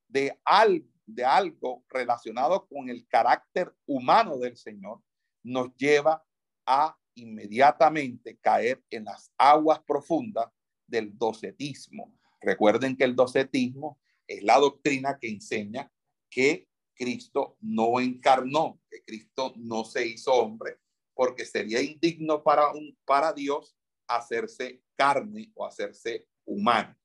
de, 0.07 0.39
al, 0.45 0.83
de 1.05 1.25
algo 1.25 1.85
relacionado 1.89 2.67
con 2.67 2.89
el 2.89 3.07
carácter 3.07 3.71
humano 3.85 4.39
del 4.39 4.57
Señor, 4.57 4.99
nos 5.43 5.75
lleva 5.75 6.25
a 6.65 6.97
inmediatamente 7.15 8.37
caer 8.37 8.83
en 8.89 9.05
las 9.05 9.31
aguas 9.37 9.79
profundas 9.85 10.47
del 10.87 11.17
docetismo. 11.17 12.13
Recuerden 12.41 12.95
que 12.95 13.03
el 13.03 13.15
docetismo 13.15 13.99
es 14.27 14.43
la 14.43 14.57
doctrina 14.57 15.17
que 15.19 15.29
enseña 15.29 15.91
que 16.29 16.67
Cristo 16.93 17.57
no 17.61 17.99
encarnó, 17.99 18.81
que 18.89 19.03
Cristo 19.03 19.53
no 19.55 19.83
se 19.83 20.05
hizo 20.05 20.33
hombre, 20.33 20.79
porque 21.13 21.45
sería 21.45 21.81
indigno 21.81 22.43
para, 22.43 22.71
un, 22.71 22.97
para 23.05 23.33
Dios 23.33 23.75
hacerse 24.07 24.81
carne 24.95 25.51
o 25.55 25.65
hacerse 25.65 26.27
humano. 26.45 26.95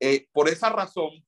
Eh, 0.00 0.28
por 0.32 0.48
esa 0.48 0.70
razón, 0.70 1.24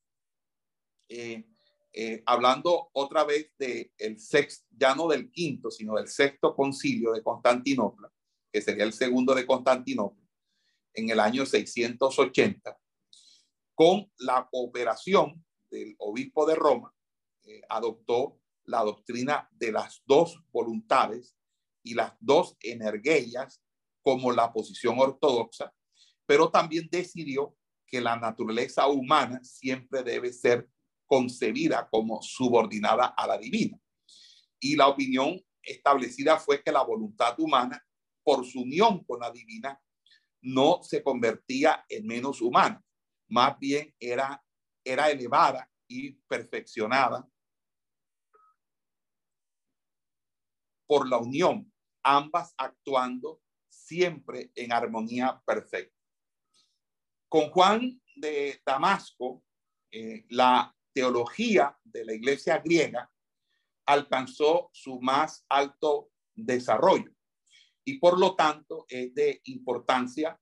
eh, 1.09 1.45
eh, 1.93 2.23
hablando 2.25 2.89
otra 2.93 3.25
vez 3.25 3.51
del 3.57 3.91
el 3.97 4.19
sexto, 4.19 4.65
ya 4.71 4.95
no 4.95 5.07
del 5.07 5.29
quinto, 5.29 5.69
sino 5.69 5.95
del 5.95 6.07
sexto 6.07 6.55
concilio 6.55 7.11
de 7.11 7.21
Constantinopla, 7.21 8.11
que 8.51 8.61
sería 8.61 8.85
el 8.85 8.93
segundo 8.93 9.35
de 9.35 9.45
Constantinopla, 9.45 10.25
en 10.93 11.09
el 11.09 11.19
año 11.19 11.45
680, 11.45 12.77
con 13.75 14.09
la 14.19 14.47
cooperación 14.49 15.43
del 15.69 15.95
obispo 15.99 16.45
de 16.45 16.55
Roma, 16.55 16.93
eh, 17.43 17.61
adoptó 17.69 18.39
la 18.65 18.83
doctrina 18.83 19.49
de 19.51 19.71
las 19.71 20.01
dos 20.05 20.41
voluntades 20.51 21.35
y 21.83 21.93
las 21.93 22.13
dos 22.19 22.55
energías 22.61 23.61
como 24.01 24.31
la 24.31 24.53
posición 24.53 24.99
ortodoxa, 24.99 25.73
pero 26.25 26.49
también 26.49 26.87
decidió 26.91 27.55
que 27.85 27.99
la 27.99 28.15
naturaleza 28.15 28.87
humana 28.87 29.43
siempre 29.43 30.03
debe 30.03 30.31
ser 30.31 30.69
concebida 31.11 31.89
como 31.91 32.21
subordinada 32.21 33.07
a 33.07 33.27
la 33.27 33.37
divina. 33.37 33.77
Y 34.61 34.77
la 34.77 34.87
opinión 34.87 35.41
establecida 35.61 36.39
fue 36.39 36.63
que 36.63 36.71
la 36.71 36.83
voluntad 36.83 37.37
humana, 37.37 37.85
por 38.23 38.45
su 38.45 38.61
unión 38.61 39.03
con 39.03 39.19
la 39.19 39.29
divina, 39.29 39.77
no 40.41 40.81
se 40.83 41.03
convertía 41.03 41.83
en 41.89 42.07
menos 42.07 42.39
humana, 42.41 42.81
más 43.27 43.59
bien 43.59 43.93
era, 43.99 44.41
era 44.85 45.11
elevada 45.11 45.69
y 45.85 46.13
perfeccionada 46.13 47.27
por 50.87 51.09
la 51.09 51.17
unión, 51.17 51.69
ambas 52.03 52.53
actuando 52.57 53.41
siempre 53.67 54.49
en 54.55 54.71
armonía 54.71 55.41
perfecta. 55.45 55.93
Con 57.27 57.49
Juan 57.49 58.01
de 58.15 58.61
Damasco, 58.65 59.43
eh, 59.91 60.25
la 60.29 60.73
teología 60.93 61.77
de 61.83 62.05
la 62.05 62.13
iglesia 62.13 62.59
griega 62.59 63.11
alcanzó 63.85 64.69
su 64.73 64.99
más 65.01 65.45
alto 65.49 66.11
desarrollo 66.33 67.11
y 67.83 67.99
por 67.99 68.19
lo 68.19 68.35
tanto 68.35 68.85
es 68.87 69.13
de 69.13 69.41
importancia 69.45 70.39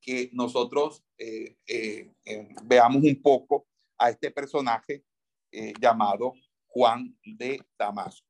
que 0.00 0.30
nosotros 0.32 1.02
eh, 1.18 1.56
eh, 1.66 2.14
eh, 2.24 2.48
veamos 2.64 3.02
un 3.02 3.20
poco 3.20 3.66
a 3.98 4.10
este 4.10 4.30
personaje 4.30 5.04
llamado 5.80 6.34
Juan 6.66 7.16
de 7.24 7.58
Damasco. 7.78 8.26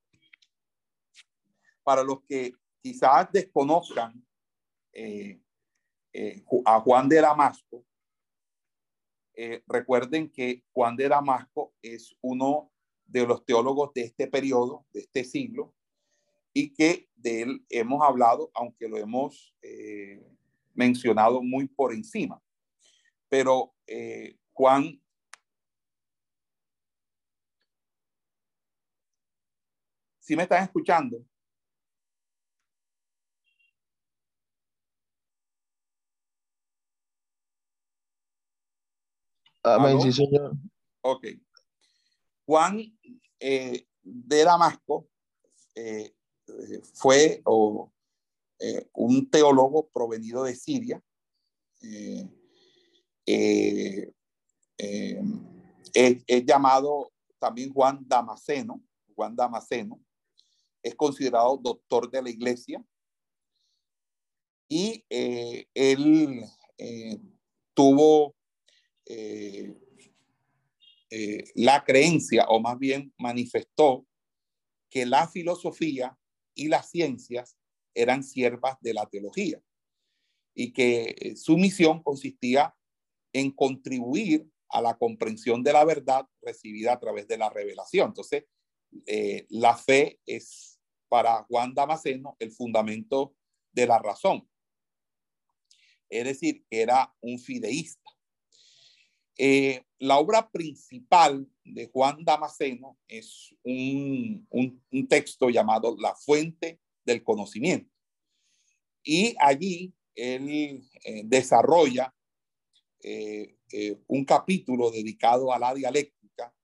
Para 1.83 2.05
los 2.05 2.23
que 2.23 2.53
quizás 2.81 3.29
desconozcan 3.33 4.25
a 6.65 6.81
Juan 6.81 7.09
de 7.09 7.21
Damasco, 7.21 7.85
eh, 9.37 9.63
recuerden 9.67 10.31
que 10.31 10.65
Juan 10.73 10.97
de 10.97 11.09
Damasco 11.09 11.75
es 11.83 12.17
uno 12.23 12.73
de 13.05 13.27
los 13.27 13.45
teólogos 13.45 13.93
de 13.93 14.03
este 14.03 14.27
periodo, 14.27 14.87
de 14.93 15.01
este 15.01 15.25
siglo, 15.25 15.75
y 16.55 16.73
que 16.73 17.11
de 17.15 17.43
él 17.43 17.67
hemos 17.69 18.03
hablado, 18.03 18.51
aunque 18.55 18.89
lo 18.89 18.97
hemos 18.97 19.55
eh, 19.61 20.27
mencionado 20.75 21.43
muy 21.43 21.69
por 21.69 21.93
encima. 21.93 22.43
Pero 23.29 23.75
eh, 23.87 24.37
Juan 24.53 25.01
¿Sí 30.19 30.35
me 30.35 30.43
están 30.43 30.65
escuchando? 30.65 31.25
Amén, 39.67 40.01
sí, 40.01 40.13
señor. 40.13 40.57
Ok. 41.03 41.27
Juan 42.47 42.81
eh, 43.41 43.85
de 44.01 44.45
Damasco 44.45 45.09
eh, 45.75 46.15
fue 46.95 47.43
eh, 48.61 48.89
un 48.93 49.29
teólogo 49.29 49.89
provenido 49.89 50.45
de 50.45 50.55
Siria. 50.55 51.03
Es, 51.81 52.29
es, 55.95 56.47
llamado 56.47 57.13
también 57.41 57.73
Juan 57.73 58.05
Damasceno. 58.07 58.81
Juan 59.17 59.35
Damasceno 59.35 60.01
es 60.81 60.95
considerado 60.95 61.57
doctor 61.57 62.09
de 62.09 62.23
la 62.23 62.31
iglesia 62.31 62.85
y 64.69 65.05
él 65.09 66.45
tuvo 67.75 68.36
eh, 69.07 69.73
eh, 71.11 71.45
la 71.55 71.85
creencia, 71.85 72.47
o 72.49 72.61
más 72.61 72.79
bien 72.79 73.15
manifestó, 73.19 74.07
que 74.91 75.07
la 75.07 75.29
filosofía 75.29 76.19
y 76.55 76.69
las 76.69 76.91
ciencias 76.91 77.57
eran 77.95 78.25
siervas 78.25 78.77
de 78.81 78.95
la 78.95 79.07
teología 79.07 79.63
y 80.55 80.73
que 80.73 81.15
eh, 81.19 81.37
su 81.37 81.57
misión 81.57 82.03
consistía 82.03 82.75
en 83.33 83.53
contribuir 83.53 84.49
a 84.69 84.81
la 84.81 84.97
comprensión 84.99 85.63
de 85.63 85.73
la 85.73 85.85
verdad 85.85 86.27
recibida 86.43 86.93
a 86.93 87.01
través 87.01 87.29
de 87.29 87.39
la 87.39 87.51
revelación. 87.51 88.09
Entonces, 88.09 88.45
la 89.49 89.77
fe 89.77 90.21
es 90.27 90.81
para 91.09 91.45
Juan 91.45 91.75
Damasceno 91.75 92.37
el 92.39 92.51
fundamento 92.51 93.35
de 93.73 93.87
la 93.87 93.99
razón. 93.99 94.49
Es 96.09 96.25
decir, 96.25 96.65
que 96.69 96.81
era 96.81 97.15
un 97.21 97.39
fideísta. 97.39 98.06
Eh, 99.39 99.85
la 99.99 100.19
obra 100.19 100.51
principal 100.51 101.47
de 101.65 101.89
Juan 101.89 102.25
Damasceno 102.25 102.99
es 103.07 103.55
un, 103.63 104.47
texto 105.09 105.51
llamado 105.51 105.97
La 105.99 106.15
Fuente 106.15 106.81
del 107.05 107.23
Conocimiento. 107.23 107.93
Y 109.03 109.35
allí 109.39 109.95
él 110.15 110.83
eh, 111.05 111.23
desarrolla 111.25 112.15
eh, 113.03 113.57
un 114.07 114.25
capítulo 114.25 114.91
dedicado 114.91 115.53
a 115.53 115.59
la 115.59 115.75
dialéctica, 115.75 116.55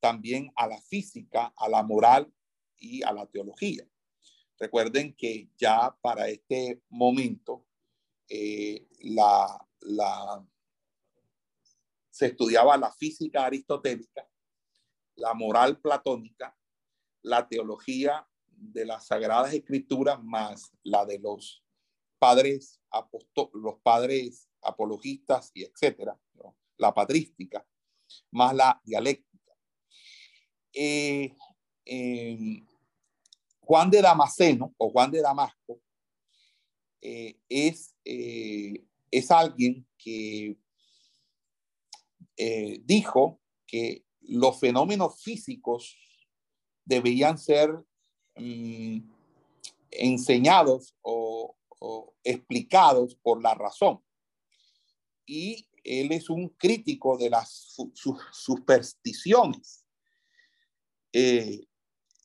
también 0.00 0.50
a 0.56 0.66
la 0.66 0.80
física, 0.80 1.52
a 1.56 1.68
la 1.68 1.82
moral 1.82 2.32
y 2.78 3.02
a 3.02 3.12
la 3.12 3.26
teología. 3.26 3.86
Recuerden 4.58 5.14
que 5.14 5.50
ya 5.56 5.96
para 6.00 6.28
este 6.28 6.82
momento 6.88 7.66
la, 9.00 9.68
la 9.80 10.46
se 12.20 12.26
estudiaba 12.26 12.76
la 12.76 12.92
física 12.92 13.46
aristotélica, 13.46 14.28
la 15.16 15.32
moral 15.32 15.80
platónica, 15.80 16.54
la 17.22 17.48
teología 17.48 18.28
de 18.46 18.84
las 18.84 19.06
sagradas 19.06 19.54
escrituras 19.54 20.22
más 20.22 20.70
la 20.82 21.06
de 21.06 21.18
los 21.18 21.64
padres 22.18 22.78
los 23.54 23.80
padres 23.82 24.50
apologistas 24.60 25.50
y 25.54 25.64
etcétera, 25.64 26.14
la 26.76 26.92
patrística, 26.92 27.66
más 28.32 28.54
la 28.54 28.78
dialéctica. 28.84 29.54
Eh, 30.74 31.34
Juan 33.60 33.90
de 33.90 34.02
Damasceno 34.02 34.74
o 34.76 34.90
Juan 34.90 35.10
de 35.10 35.22
Damasco 35.22 35.80
eh, 37.00 37.40
es, 37.48 37.94
eh, 38.04 38.84
es 39.10 39.30
alguien 39.30 39.88
que 39.96 40.58
eh, 42.42 42.80
dijo 42.86 43.38
que 43.66 44.06
los 44.22 44.58
fenómenos 44.58 45.22
físicos 45.22 45.94
debían 46.86 47.36
ser 47.36 47.70
mm, 48.34 49.00
enseñados 49.90 50.96
o, 51.02 51.54
explicados 52.24 53.14
por 53.16 53.42
la 53.42 53.54
razón. 53.54 54.02
Y 55.26 55.68
él 55.84 56.12
es 56.12 56.30
un 56.30 56.48
crítico 56.48 57.18
de 57.18 57.28
las 57.28 57.76
supersticiones. 58.32 59.84
Eh, 61.12 61.66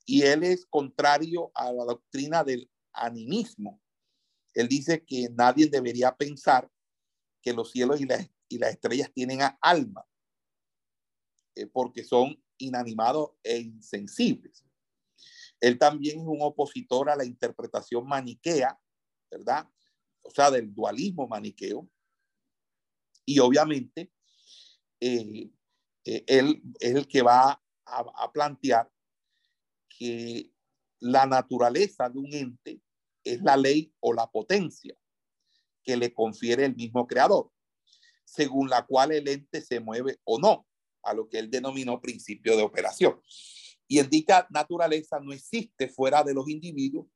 y 0.06 0.21
él 0.21 0.43
es 0.43 0.65
contrario 0.65 1.51
a 1.56 1.73
la 1.73 1.84
doctrina 1.84 2.43
del 2.43 2.69
animismo. 2.93 3.82
Él 4.54 4.69
dice 4.69 5.04
que 5.04 5.30
nadie 5.30 5.67
debería 5.67 6.15
pensar 6.15 6.69
que 7.41 7.54
los 7.54 7.71
cielos 7.71 8.01
y 8.01 8.06
las, 8.06 8.30
y 8.56 8.58
las 8.58 8.72
estrellas 8.72 9.12
tienen 9.13 9.39
alma, 9.62 10.06
eh, 11.56 11.68
porque 11.68 12.04
son 12.04 12.41
inanimados 12.58 13.32
e 13.44 13.60
insensibles. 13.60 14.65
Él 15.60 15.78
también 15.78 16.22
es 16.22 16.26
un 16.26 16.41
opositor 16.41 17.10
a 17.10 17.15
la 17.15 17.26
interpretación 17.26 18.08
maniquea, 18.08 18.80
¿verdad? 19.30 19.70
O 20.22 20.32
sea, 20.32 20.50
del 20.52 20.74
dualismo 20.74 21.28
maniqueo. 21.28 21.89
Y 23.26 23.39
obviamente, 23.39 24.12
eh, 25.00 25.52
eh, 26.06 26.24
él 26.28 26.62
es 26.80 26.96
el 26.96 27.08
que 27.08 27.22
va 27.22 27.62
a 27.88 28.32
plantear 28.32 28.91
que 29.88 30.52
la 31.00 31.26
naturaleza 31.26 32.10
de 32.10 32.20
un 32.20 32.34
ente 32.34 32.82
es 33.24 33.41
la 33.41 33.58
ley 33.58 33.94
o 34.00 34.13
la 34.13 34.30
potencia 34.32 34.96
que 35.84 35.98
le 35.98 36.13
confiere 36.13 36.65
el 36.65 36.76
mismo 36.76 37.06
creador, 37.06 37.52
según 38.26 38.70
la 38.70 38.86
cual 38.86 39.12
el 39.12 39.28
ente 39.28 39.62
se 39.62 39.80
mueve 39.80 40.18
o 40.24 40.40
no, 40.40 40.68
a 41.04 41.14
lo 41.14 41.30
que 41.30 41.40
él 41.40 41.50
denominó 41.50 42.02
principio 42.02 42.58
de 42.58 42.64
operación. 42.64 43.22
Y 43.88 44.00
en 44.00 44.10
dicha 44.10 44.48
naturaleza 44.50 45.20
no 45.20 45.32
existe 45.32 45.88
fuera 45.88 46.24
de 46.24 46.34
los 46.34 46.50
individuos 46.50 47.08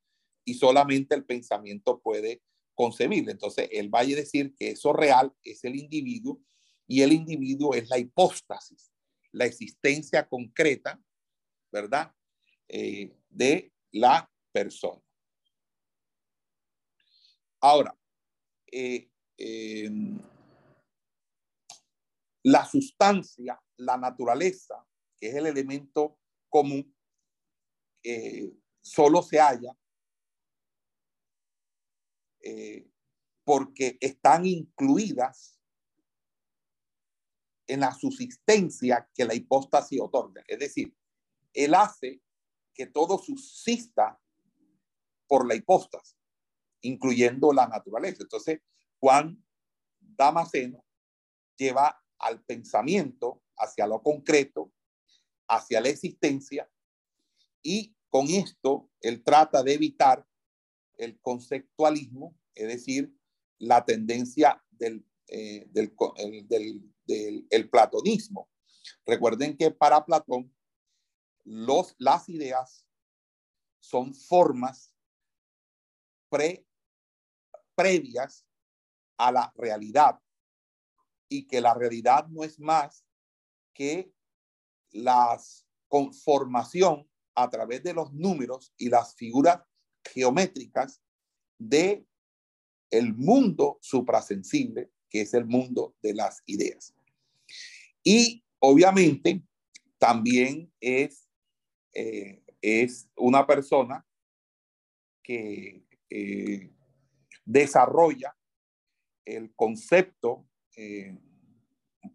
y 0.46 0.54
solamente 0.54 1.16
el 1.16 1.26
pensamiento 1.26 2.00
puede 2.00 2.42
concebirlo. 2.76 3.32
Entonces, 3.32 3.68
él 3.72 3.94
va 3.94 4.00
a 4.02 4.06
decir 4.06 4.54
que 4.56 4.70
eso 4.72 4.94
real 4.94 5.34
es 5.44 5.64
el 5.64 5.76
individuo 5.76 6.42
y 6.88 7.02
el 7.02 7.12
individuo 7.12 7.74
es 7.74 7.90
la 7.90 7.98
hipóstasis, 7.98 8.92
la 9.32 9.46
existencia 9.46 10.28
concreta, 10.28 11.00
¿verdad? 11.72 12.14
Eh, 12.68 13.16
de 13.30 13.74
la 13.92 14.32
persona. 14.52 15.02
Ahora, 17.62 17.96
eh, 18.72 19.10
em, 19.38 20.18
la 22.44 22.66
sustancia, 22.66 23.62
la 23.78 23.98
naturaleza, 23.98 24.86
que 25.18 25.30
es 25.30 25.36
el 25.36 25.48
elemento 25.48 26.20
común, 26.48 26.96
eh, 28.04 28.52
solo 28.82 29.22
se 29.22 29.40
halla 29.40 29.76
porque 33.50 33.98
están 34.00 34.46
incluidas 34.46 35.60
en 37.66 37.80
la 37.80 37.92
subsistencia 37.94 39.10
que 39.14 39.26
la 39.26 39.34
hipóstasis 39.34 40.00
otorga. 40.00 40.44
Es 40.48 40.60
decir, 40.60 40.96
él 41.54 41.74
hace 41.74 42.22
que 42.76 42.86
todo 42.86 43.18
subsista 43.18 44.20
por 45.28 45.48
la 45.48 45.56
hipóstasis, 45.56 46.16
incluyendo 46.82 47.52
la 47.52 47.68
naturaleza. 47.68 48.22
Entonces, 48.22 48.62
Juan 49.00 49.44
Damasceno 50.00 50.86
lleva 51.58 52.00
al 52.20 52.44
pensamiento 52.44 53.42
hacia 53.58 53.88
lo 53.88 54.02
concreto, 54.02 54.72
hacia 55.48 55.82
la 55.82 55.90
existencia, 55.90 56.70
y 57.62 57.96
con 58.10 58.28
esto 58.28 58.90
él 59.02 59.24
trata 59.24 59.64
de 59.64 59.74
evitar 59.74 60.26
el 60.98 61.20
conceptualismo, 61.22 62.38
es 62.56 62.68
decir, 62.68 63.14
la 63.58 63.84
tendencia 63.86 64.64
del, 64.70 65.06
eh, 65.28 65.68
del, 65.70 65.94
del, 66.48 67.48
del 67.48 67.70
platonismo. 67.70 68.50
Recuerden 69.06 69.58
que 69.58 69.72
para 69.72 70.06
Platón 70.06 70.54
los, 71.44 71.96
las 71.98 72.28
ideas 72.30 72.86
son 73.80 74.14
formas 74.14 74.94
pre, 76.30 76.66
previas 77.76 78.46
a 79.18 79.32
la 79.32 79.54
realidad 79.56 80.20
y 81.30 81.48
que 81.48 81.62
la 81.62 81.74
realidad 81.74 82.28
no 82.28 82.44
es 82.44 82.60
más 82.60 83.06
que 83.74 84.12
la 84.92 85.40
conformación 85.88 87.08
a 87.36 87.50
través 87.50 87.84
de 87.84 87.94
los 87.94 88.12
números 88.12 88.74
y 88.78 88.90
las 88.90 89.16
figuras 89.16 89.62
geométricas 90.04 91.02
de 91.58 92.06
el 92.90 93.14
mundo 93.14 93.78
suprasensible, 93.82 94.92
que 95.10 95.22
es 95.22 95.34
el 95.34 95.46
mundo 95.46 95.96
de 96.02 96.16
las 96.16 96.42
ideas. 96.48 96.94
Y 98.04 98.44
obviamente 98.60 99.44
también 100.00 100.74
es 100.82 101.30
eh, 101.94 102.44
es 102.62 103.10
una 103.16 103.46
persona 103.48 104.06
que 105.24 105.86
eh, 106.10 106.72
desarrolla 107.46 108.36
el 109.26 109.54
concepto 109.56 110.48
eh, 110.80 111.18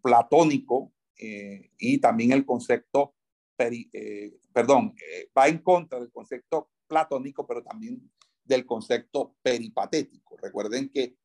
platónico 0.02 0.92
y 1.78 1.98
también 1.98 2.32
el 2.32 2.44
concepto, 2.44 3.14
perdón, 4.52 4.94
va 5.36 5.48
en 5.48 5.58
contra 5.58 6.00
del 6.00 6.10
concepto 6.10 6.70
platónico, 6.86 7.46
pero 7.46 7.62
también 7.62 8.10
del 8.44 8.66
concepto 8.66 9.36
peripatético. 9.40 10.36
Recuerden 10.36 10.90
que 10.90 11.16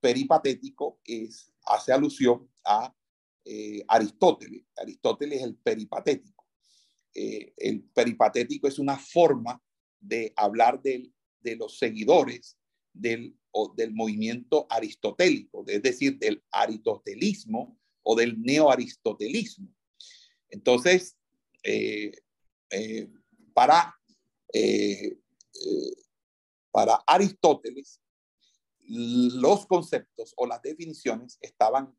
peripatético 0.00 1.00
es, 1.04 1.52
hace 1.64 1.92
alusión 1.92 2.50
a 2.64 2.94
Aristóteles. 3.88 4.64
Aristóteles 4.76 5.38
es 5.38 5.44
el 5.44 5.56
peripatético. 5.56 6.36
Eh, 7.18 7.54
el 7.56 7.82
peripatético 7.82 8.68
es 8.68 8.78
una 8.78 8.98
forma 8.98 9.58
de 9.98 10.34
hablar 10.36 10.82
de 10.82 11.56
los 11.56 11.78
seguidores 11.78 12.58
del, 13.00 13.36
del 13.76 13.92
movimiento 13.92 14.66
aristotélico, 14.70 15.64
es 15.66 15.82
decir, 15.82 16.18
del 16.18 16.42
aristotelismo 16.50 17.78
o 18.02 18.14
del 18.14 18.40
neoaristotelismo. 18.40 19.68
Entonces, 20.48 21.16
eh, 21.62 22.12
eh, 22.70 23.08
para, 23.52 23.94
para 26.70 26.94
Aristóteles, 27.06 28.00
los 28.88 29.66
conceptos 29.66 30.32
o 30.36 30.46
las 30.46 30.62
definiciones 30.62 31.38
estaban 31.40 31.96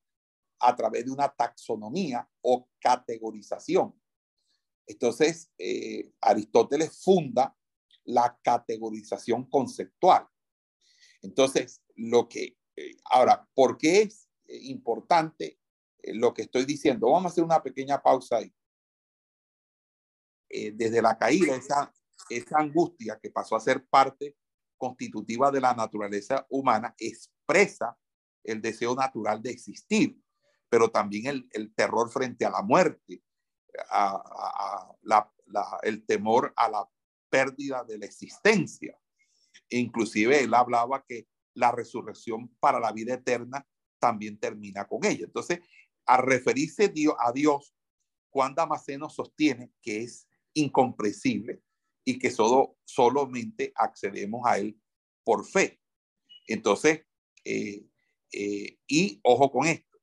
a 0.60 0.75
través 0.75 1.05
de 1.05 1.12
una 1.12 1.29
taxonomía 1.29 2.27
o 2.41 2.67
categorización. 2.79 3.93
Entonces, 4.88 5.51
eh, 5.57 6.12
Aristóteles 6.21 7.01
funda 7.03 7.55
la 8.05 8.39
categorización 8.41 9.49
conceptual. 9.49 10.25
Entonces, 11.21 11.82
lo 11.95 12.27
que, 12.30 12.58
eh, 12.75 12.95
ahora, 13.06 13.47
¿por 13.53 13.77
qué 13.77 14.03
es 14.03 14.27
eh, 14.45 14.58
importante 14.63 15.60
lo 16.03 16.34
que 16.34 16.43
estoy 16.43 16.65
diciendo? 16.65 17.12
Vamos 17.12 17.25
a 17.25 17.34
hacer 17.34 17.43
una 17.43 17.62
pequeña 17.62 18.01
pausa 18.01 18.38
ahí. 18.38 18.53
desde 20.49 21.01
la 21.01 21.17
caída, 21.17 21.56
esa, 21.56 21.93
esa 22.30 22.60
angustia 22.60 23.19
que 23.21 23.30
pasó 23.30 23.56
a 23.56 23.60
ser 23.60 23.86
parte 23.86 24.38
constitutiva 24.77 25.51
de 25.51 25.60
la 25.60 25.73
naturaleza 25.73 26.45
humana, 26.49 26.95
expresa 26.97 27.97
el 28.43 28.62
deseo 28.62 28.95
natural 28.95 29.41
de 29.41 29.51
existir, 29.51 30.17
pero 30.69 30.89
también 30.89 31.25
el, 31.25 31.49
el 31.51 31.73
terror 31.73 32.10
frente 32.10 32.45
a 32.45 32.49
la 32.49 32.62
muerte, 32.62 33.21
a, 33.89 34.95
el 35.84 36.06
temor 36.06 36.53
a 36.56 36.69
la 36.69 36.89
pérdida 37.30 37.84
de 37.84 37.97
la 37.97 38.06
existencia. 38.06 38.97
Inclusive 39.69 40.43
él 40.43 40.53
hablaba 40.53 41.03
que 41.08 41.27
la 41.53 41.71
resurrección 41.71 42.49
para 42.60 42.80
la 42.80 42.91
vida 42.91 43.15
eterna 43.15 43.67
también 43.99 44.39
termina 44.39 44.88
con 44.88 45.03
ella. 45.06 45.25
Entonces, 45.25 45.60
a 46.06 46.17
referirse 46.17 46.93
a 47.19 47.32
Dios, 47.32 47.75
Juan 48.30 48.56
Damasceno 48.56 49.10
sostiene 49.10 49.71
que 49.82 50.03
es 50.03 50.27
incomprensible 50.53 51.62
y 52.06 52.19
que 52.19 52.32
solo, 52.32 52.77
solamente 52.86 53.73
accedemos 53.75 54.41
a 54.45 54.60
él 54.60 54.80
por 55.23 55.45
fe. 55.45 55.80
Entonces, 56.47 57.01
eh, 57.43 57.86
eh, 58.32 58.77
y 58.88 59.19
ojo 59.23 59.51
con 59.51 59.67
esto, 59.67 59.97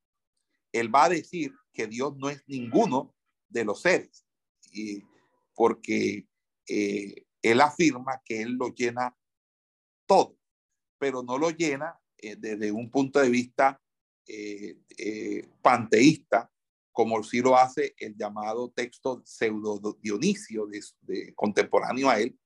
él 0.73 0.95
va 0.95 1.05
a 1.05 1.09
decir 1.09 1.53
que 1.73 1.87
Dios 1.87 2.17
no 2.17 2.29
es 2.29 2.43
ninguno 2.47 3.15
de 3.49 3.65
los 3.65 3.83
seres, 3.83 4.27
porque 5.55 6.27
eh, 6.69 7.27
él 7.43 7.61
afirma 7.61 8.21
que 8.25 8.43
él 8.43 8.55
lo 8.55 8.75
llena 8.75 9.17
todo, 10.07 10.39
pero 10.99 11.23
no 11.23 11.39
lo 11.39 11.51
llena 11.51 11.99
eh, 12.19 12.37
desde 12.37 12.73
un 12.73 12.91
punto 12.91 13.21
de 13.21 13.29
vista 13.29 13.81
eh, 14.27 15.47
panteísta 15.61 16.51
como 16.95 17.21
sí 17.25 17.41
lo 17.41 17.59
hace 17.59 17.93
el 17.99 18.17
llamado 18.17 18.71
texto 18.71 19.21
pseudo 19.25 19.99
Dionisio 20.01 20.69
contemporáneo 21.35 22.09
a 22.09 22.21
él, 22.21 22.39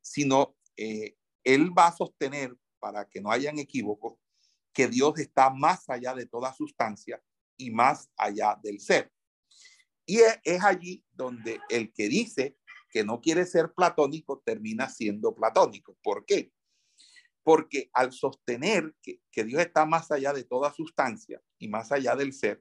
sino 0.00 0.56
eh, 0.76 1.16
él 1.42 1.76
va 1.76 1.88
a 1.88 1.96
sostener, 1.96 2.56
para 2.78 3.08
que 3.08 3.20
no 3.20 3.32
hayan 3.32 3.58
equívocos, 3.58 4.14
que 4.72 4.86
Dios 4.86 5.18
está 5.18 5.50
más 5.50 5.90
allá 5.90 6.14
de 6.14 6.26
toda 6.26 6.52
sustancia 6.52 7.20
y 7.56 7.72
más 7.72 8.08
allá 8.16 8.56
del 8.62 8.78
ser. 8.78 9.12
Y 10.06 10.18
es, 10.18 10.62
allí 10.62 11.04
donde 11.10 11.58
el 11.68 11.92
que 11.92 12.08
dice 12.08 12.56
que 12.92 13.02
no 13.02 13.20
quiere 13.20 13.44
ser 13.44 13.72
platónico 13.74 14.40
termina 14.46 14.88
siendo 14.88 15.34
platónico. 15.34 15.96
¿Por 16.00 16.24
qué? 16.24 16.52
Porque 17.46 17.90
al 17.92 18.12
sostener 18.12 18.92
que, 19.00 19.44
Dios 19.44 19.62
está 19.62 19.86
más 19.86 20.10
allá 20.10 20.32
de 20.32 20.42
toda 20.42 20.74
sustancia 20.74 21.40
y 21.60 21.68
más 21.68 21.92
allá 21.92 22.16
del 22.16 22.32
ser, 22.32 22.60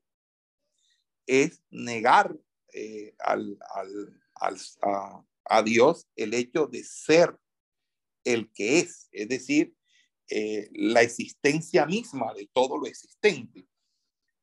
es 1.26 1.63
negar 1.71 2.38
eh, 2.71 3.15
al, 3.17 3.58
a, 4.36 5.63
Dios 5.63 6.08
el 6.15 6.36
hecho 6.36 6.67
de 6.67 6.84
ser 6.84 7.36
el 8.24 8.52
que 8.54 8.78
es, 8.78 9.10
es 9.12 9.28
decir, 9.28 9.76
eh, 10.30 10.69
la 10.74 11.02
existencia 11.02 11.88
misma 11.88 12.32
de 12.36 12.48
todo 12.54 12.78
lo 12.78 12.86
existente, 12.86 13.67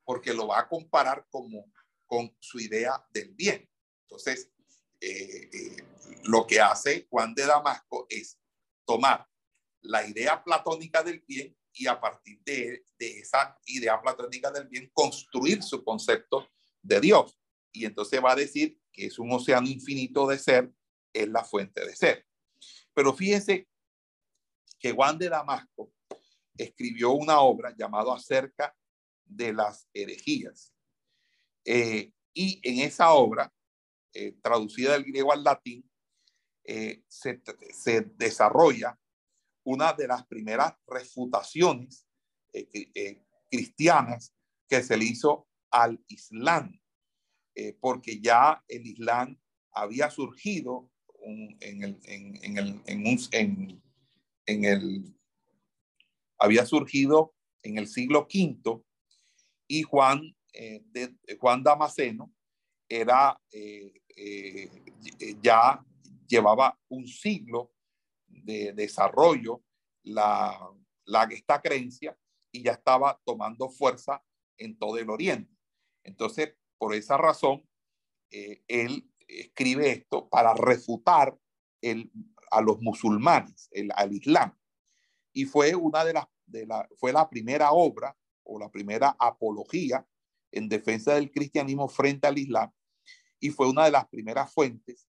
porque 0.03 0.35
lo 0.35 0.49
va 0.49 0.59
a 0.59 0.69
comparar 0.69 1.25
como 1.31 1.73
con 2.05 2.37
su 2.41 2.59
idea 2.59 2.93
del 3.13 3.33
bien. 3.33 3.69
Entonces, 4.09 4.51
eh, 5.01 5.51
eh, 5.53 5.77
lo 6.25 6.49
que 6.49 6.61
hace 6.61 7.07
Juan 7.11 7.33
de 7.33 7.47
Damasco 7.47 8.07
es 8.09 8.41
tomar 8.85 9.32
la 9.83 10.07
idea 10.07 10.43
platónica 10.43 11.03
del 11.03 11.23
bien 11.27 11.57
y 11.75 11.87
a 11.87 12.01
partir 12.01 12.41
de, 12.45 12.85
esa 12.99 13.59
idea 13.67 14.01
platónica 14.01 14.51
del 14.51 14.69
bien 14.69 14.91
construir 14.93 15.63
su 15.63 15.83
concepto 15.83 16.49
de 16.83 17.01
Dios. 17.01 17.39
Y 17.73 17.87
entonces 17.87 18.23
va 18.23 18.33
a 18.33 18.37
decir 18.37 18.79
que 18.93 19.07
es 19.07 19.19
un 19.19 19.33
océano 19.33 19.67
infinito 19.67 20.27
de 20.27 20.39
ser, 20.39 20.73
es 21.13 21.29
la 21.29 21.45
fuente 21.45 21.85
de 21.85 21.97
ser. 21.97 22.27
Pero 22.95 23.15
fíjense 23.15 23.69
que 24.79 24.93
Juan 24.93 25.19
de 25.19 25.29
Damasco 25.29 25.93
escribió 26.57 27.13
una 27.13 27.41
obra 27.41 27.75
llamada 27.77 28.15
acerca 28.15 28.77
de 29.25 29.53
las 29.53 29.89
herejías. 29.95 30.73
Eh, 31.65 32.13
y 32.35 32.61
en 32.63 32.81
esa 32.81 33.13
obra, 33.13 33.53
eh, 34.13 34.33
traducida 34.43 34.93
del 34.93 35.05
griego 35.05 35.33
al 35.33 35.45
latín, 35.45 35.89
eh, 36.65 37.03
se, 37.09 37.41
desarrolla 38.17 38.99
una 39.65 39.93
de 39.93 40.09
las 40.09 40.27
primeras 40.27 40.75
refutaciones 40.87 42.07
cristianas 43.51 44.35
que 44.69 44.83
se 44.83 44.97
le 44.97 45.05
hizo 45.05 45.49
al 45.71 46.03
Islam, 46.09 46.79
porque 47.81 48.21
ya 48.21 48.63
el 48.69 48.87
Islam 48.87 49.39
había 49.73 50.11
surgido 50.11 50.91
en, 51.25 51.83
el, 51.83 52.01
en, 52.05 52.59
el, 52.59 52.83
en, 52.87 53.83
en, 54.47 54.65
el, 54.65 55.17
había 56.39 56.67
surgido 56.67 57.35
en 57.63 57.79
el 57.79 57.87
siglo 57.87 58.27
V 58.33 58.83
y 59.69 59.83
Juan 59.83 60.35
eh, 60.53 60.83
de 60.87 61.17
Juan 61.39 61.63
Damasceno 61.63 62.33
era, 62.89 63.41
eh, 63.51 64.03
eh, 64.17 64.69
ya 65.43 65.83
llevaba 66.27 66.79
un 66.89 67.07
siglo 67.07 67.73
de 68.43 68.73
desarrollo 68.73 69.63
la, 70.03 70.59
la, 71.05 71.25
esta 71.25 71.61
creencia 71.61 72.17
y 72.51 72.63
ya 72.63 72.73
estaba 72.73 73.21
tomando 73.25 73.69
fuerza 73.71 74.23
en 74.59 74.79
todo 74.79 74.99
el 74.99 75.11
oriente. 75.11 75.57
Entonces, 76.05 76.55
por 76.79 76.95
esa 76.95 77.17
razón, 77.17 77.67
él 78.31 79.09
escribe 79.29 79.91
esto 79.91 80.29
para 80.29 80.55
refutar 80.55 81.39
el, 81.81 82.11
a 82.51 82.61
los 82.61 82.81
musulmanes, 82.81 83.69
el, 83.73 83.91
al 83.97 84.13
Islam. 84.13 84.57
Y 85.33 85.45
fue 85.45 85.75
una 85.75 86.05
de 86.05 86.13
las, 86.13 86.27
de 86.47 86.67
la, 86.67 86.89
fue 86.99 87.13
la 87.13 87.29
primera 87.29 87.73
obra 87.73 88.17
o 88.45 88.59
la 88.59 88.71
primera 88.71 89.17
apología 89.19 90.07
en 90.51 90.69
defensa 90.69 91.15
del 91.15 91.31
cristianismo 91.31 91.89
frente 91.89 92.27
al 92.27 92.39
Islam 92.39 92.71
y 93.41 93.51
fue 93.51 93.69
una 93.69 93.85
de 93.87 93.91
las 93.91 94.07
primeras 94.09 94.53
fuentes 94.53 95.09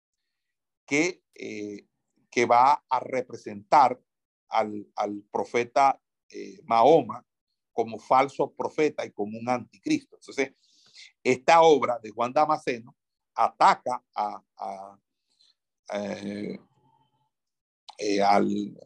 que, 0.87 1.23
eh, 1.35 1.87
que 2.31 2.47
va 2.47 2.85
a 2.89 3.01
representar 3.01 4.01
al, 4.49 4.87
profeta 5.31 6.01
eh, 6.29 6.61
Mahoma 6.65 7.25
como 7.73 7.99
falso 7.99 8.53
profeta 8.53 9.05
y 9.05 9.11
como 9.11 9.39
un 9.39 9.49
anticristo. 9.49 10.17
Entonces, 10.17 10.53
esta 11.23 11.63
obra 11.63 11.99
de 12.03 12.11
Juan 12.11 12.33
Damasceno 12.33 12.97
ataca 13.35 14.05
a, 14.15 14.99
eh, 15.93 16.59
al, 18.23 18.77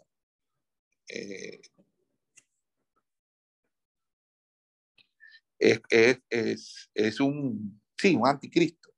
es, 5.59 6.91
es, 6.95 7.21
un, 7.21 7.81
sí, 7.97 8.15
un 8.15 8.27
anticristo, 8.27 8.91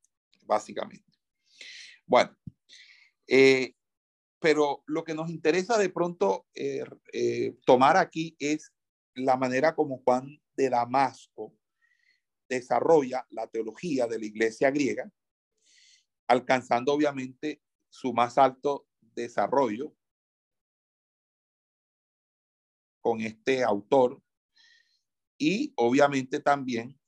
básicamente. 0.42 1.04
Bueno, 2.06 2.36
eh, 3.26 3.75
pero 4.38 4.82
lo 4.86 5.04
que 5.04 5.14
nos 5.14 5.30
interesa 5.30 5.78
de 5.78 5.90
pronto 5.90 6.46
eh, 6.54 6.84
eh, 7.12 7.56
tomar 7.64 7.96
aquí 7.96 8.36
es 8.38 8.72
la 9.14 9.36
manera 9.36 9.74
como 9.74 10.02
Juan 10.04 10.40
de 10.56 10.70
Damasco 10.70 11.54
desarrolla 12.48 13.26
la 13.30 13.46
teología 13.48 14.06
de 14.06 14.18
la 14.18 14.26
iglesia 14.26 14.70
griega, 14.70 15.10
alcanzando 16.28 16.92
obviamente 16.92 17.62
su 17.88 18.12
más 18.12 18.38
alto 18.38 18.86
desarrollo 19.00 19.94
con 23.00 23.20
este 23.20 23.62
autor 23.62 24.22
y 25.38 25.72
obviamente 25.76 26.40
también 26.40 26.98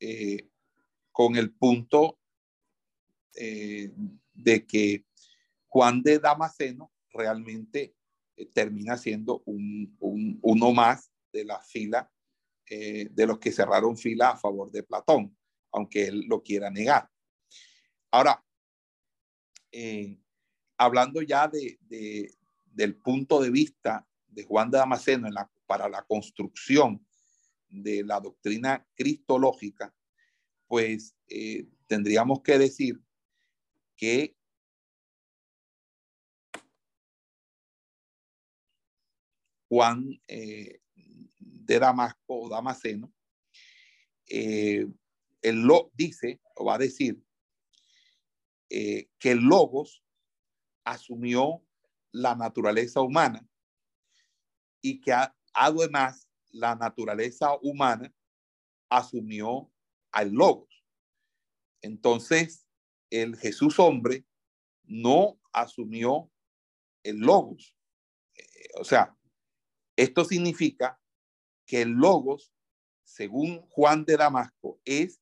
eh, 0.00 0.48
con 1.10 1.36
el 1.36 1.52
punto 1.52 2.18
eh, 3.34 3.92
de 4.32 4.66
que 4.66 5.04
Juan 5.66 6.02
de 6.02 6.18
Damasceno 6.18 6.92
realmente 7.10 7.94
eh, 8.36 8.46
termina 8.46 8.96
siendo 8.96 9.42
un, 9.46 9.96
uno 10.42 10.72
más 10.72 11.10
de 11.32 11.44
la 11.44 11.60
fila 11.60 12.10
de 12.70 13.26
los 13.26 13.38
que 13.38 13.50
cerraron 13.50 13.96
fila 13.96 14.28
a 14.28 14.36
favor 14.36 14.70
de 14.70 14.82
Platón, 14.82 15.34
aunque 15.72 16.08
él 16.08 16.26
lo 16.28 16.42
quiera 16.42 16.68
negar. 16.68 17.08
Ahora, 18.10 18.44
hablando 20.76 21.22
ya 21.22 21.48
de, 21.48 22.30
del 22.66 22.96
punto 22.96 23.40
de 23.40 23.48
vista 23.48 24.06
de 24.26 24.44
Juan 24.44 24.70
de 24.70 24.76
Damasceno 24.76 25.30
para 25.66 25.88
la 25.88 26.02
construcción 26.02 27.07
de 27.68 28.04
la 28.04 28.20
doctrina 28.20 28.86
cristológica, 28.94 29.94
pues 30.66 31.14
eh, 31.28 31.66
tendríamos 31.86 32.42
que 32.42 32.58
decir 32.58 33.00
que 33.96 34.36
Juan 39.68 40.20
eh, 40.28 40.80
de 41.36 41.78
Damasco 41.78 42.20
o 42.26 42.48
Damasceno, 42.48 43.12
él 44.26 44.92
lo 45.42 45.90
dice 45.94 46.40
o 46.54 46.64
va 46.64 46.74
a 46.74 46.78
decir 46.78 47.22
eh, 48.70 49.08
que 49.18 49.30
el 49.30 49.38
Logos 49.38 50.02
asumió 50.84 51.64
la 52.12 52.34
naturaleza 52.34 53.00
humana 53.00 53.46
y 54.82 55.00
que 55.00 55.12
además 55.54 56.27
la 56.50 56.74
naturaleza 56.74 57.56
humana 57.62 58.12
asumió 58.88 59.70
al 60.12 60.32
Logos. 60.32 60.84
Entonces, 61.82 62.66
el 63.10 63.36
Jesús 63.36 63.78
hombre 63.78 64.26
no 64.84 65.40
asumió 65.52 66.30
el 67.02 67.18
Logos. 67.18 67.74
Eh, 68.34 68.68
o 68.80 68.84
sea, 68.84 69.16
esto 69.96 70.24
significa 70.24 71.00
que 71.66 71.82
el 71.82 71.90
Logos, 71.90 72.52
según 73.04 73.62
Juan 73.68 74.04
de 74.04 74.16
Damasco, 74.16 74.80
es 74.84 75.20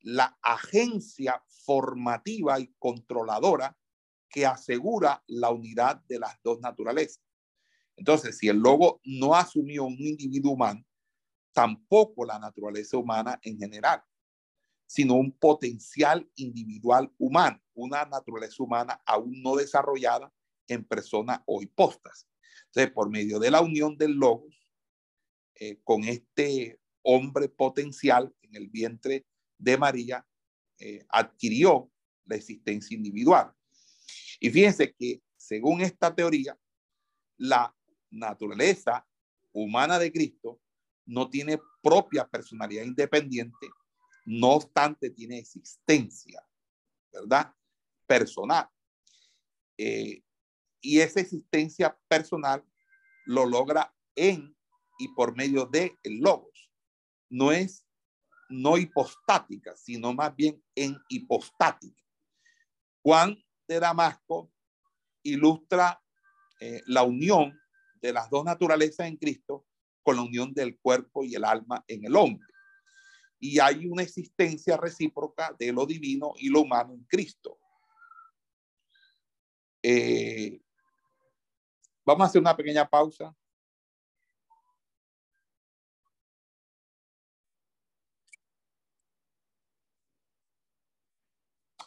la 0.00 0.38
agencia 0.42 1.42
formativa 1.64 2.58
y 2.58 2.74
controladora 2.78 3.76
que 4.28 4.46
asegura 4.46 5.22
la 5.26 5.50
unidad 5.50 6.02
de 6.06 6.18
las 6.18 6.40
dos 6.42 6.60
naturalezas. 6.60 7.22
Entonces, 8.00 8.38
si 8.38 8.48
el 8.48 8.56
lobo 8.56 8.98
no 9.04 9.34
asumió 9.34 9.84
un 9.84 10.00
individuo 10.00 10.52
humano, 10.52 10.82
tampoco 11.52 12.24
la 12.24 12.38
naturaleza 12.38 12.96
humana 12.96 13.38
en 13.42 13.58
general, 13.58 14.02
sino 14.86 15.16
un 15.16 15.30
potencial 15.32 16.26
individual 16.36 17.12
humano, 17.18 17.60
una 17.74 18.06
naturaleza 18.06 18.62
humana 18.62 19.02
aún 19.04 19.42
no 19.42 19.54
desarrollada 19.54 20.32
en 20.66 20.82
persona 20.82 21.42
o 21.44 21.60
hipóstasis. 21.60 22.26
Entonces, 22.68 22.90
por 22.90 23.10
medio 23.10 23.38
de 23.38 23.50
la 23.50 23.60
unión 23.60 23.98
del 23.98 24.12
logos 24.12 24.66
eh, 25.56 25.78
con 25.84 26.04
este 26.04 26.80
hombre 27.02 27.50
potencial 27.50 28.34
en 28.40 28.56
el 28.56 28.70
vientre 28.70 29.26
de 29.58 29.76
María, 29.76 30.26
eh, 30.78 31.04
adquirió 31.10 31.92
la 32.24 32.36
existencia 32.36 32.96
individual. 32.96 33.52
Y 34.40 34.48
fíjense 34.48 34.94
que 34.94 35.22
según 35.36 35.82
esta 35.82 36.14
teoría, 36.14 36.58
la 37.36 37.76
naturaleza 38.10 39.06
humana 39.52 39.98
de 39.98 40.12
Cristo 40.12 40.60
no 41.06 41.28
tiene 41.28 41.58
propia 41.82 42.26
personalidad 42.26 42.84
independiente, 42.84 43.68
no 44.24 44.50
obstante 44.50 45.10
tiene 45.10 45.38
existencia, 45.38 46.46
¿verdad? 47.12 47.52
Personal. 48.06 48.68
Eh, 49.76 50.22
y 50.80 51.00
esa 51.00 51.20
existencia 51.20 51.98
personal 52.08 52.64
lo 53.26 53.46
logra 53.46 53.94
en 54.14 54.54
y 54.98 55.08
por 55.08 55.34
medio 55.36 55.66
de 55.66 55.96
el 56.02 56.18
logos. 56.18 56.70
No 57.28 57.52
es 57.52 57.86
no 58.50 58.76
hipostática, 58.76 59.76
sino 59.76 60.12
más 60.12 60.34
bien 60.34 60.62
en 60.74 60.98
hipostática. 61.08 62.02
Juan 63.02 63.42
de 63.66 63.80
Damasco 63.80 64.52
ilustra 65.22 66.02
eh, 66.60 66.82
la 66.86 67.04
unión 67.04 67.59
de 68.00 68.12
las 68.12 68.30
dos 68.30 68.44
naturalezas 68.44 69.06
en 69.06 69.16
Cristo 69.16 69.66
con 70.02 70.16
la 70.16 70.22
unión 70.22 70.52
del 70.52 70.78
cuerpo 70.78 71.24
y 71.24 71.34
el 71.34 71.44
alma 71.44 71.84
en 71.86 72.04
el 72.04 72.16
hombre. 72.16 72.46
Y 73.38 73.58
hay 73.58 73.86
una 73.86 74.02
existencia 74.02 74.76
recíproca 74.76 75.54
de 75.58 75.72
lo 75.72 75.86
divino 75.86 76.32
y 76.36 76.48
lo 76.48 76.60
humano 76.60 76.94
en 76.94 77.04
Cristo. 77.04 77.58
Eh, 79.82 80.60
vamos 82.04 82.22
a 82.22 82.26
hacer 82.28 82.40
una 82.40 82.56
pequeña 82.56 82.88
pausa. 82.88 83.34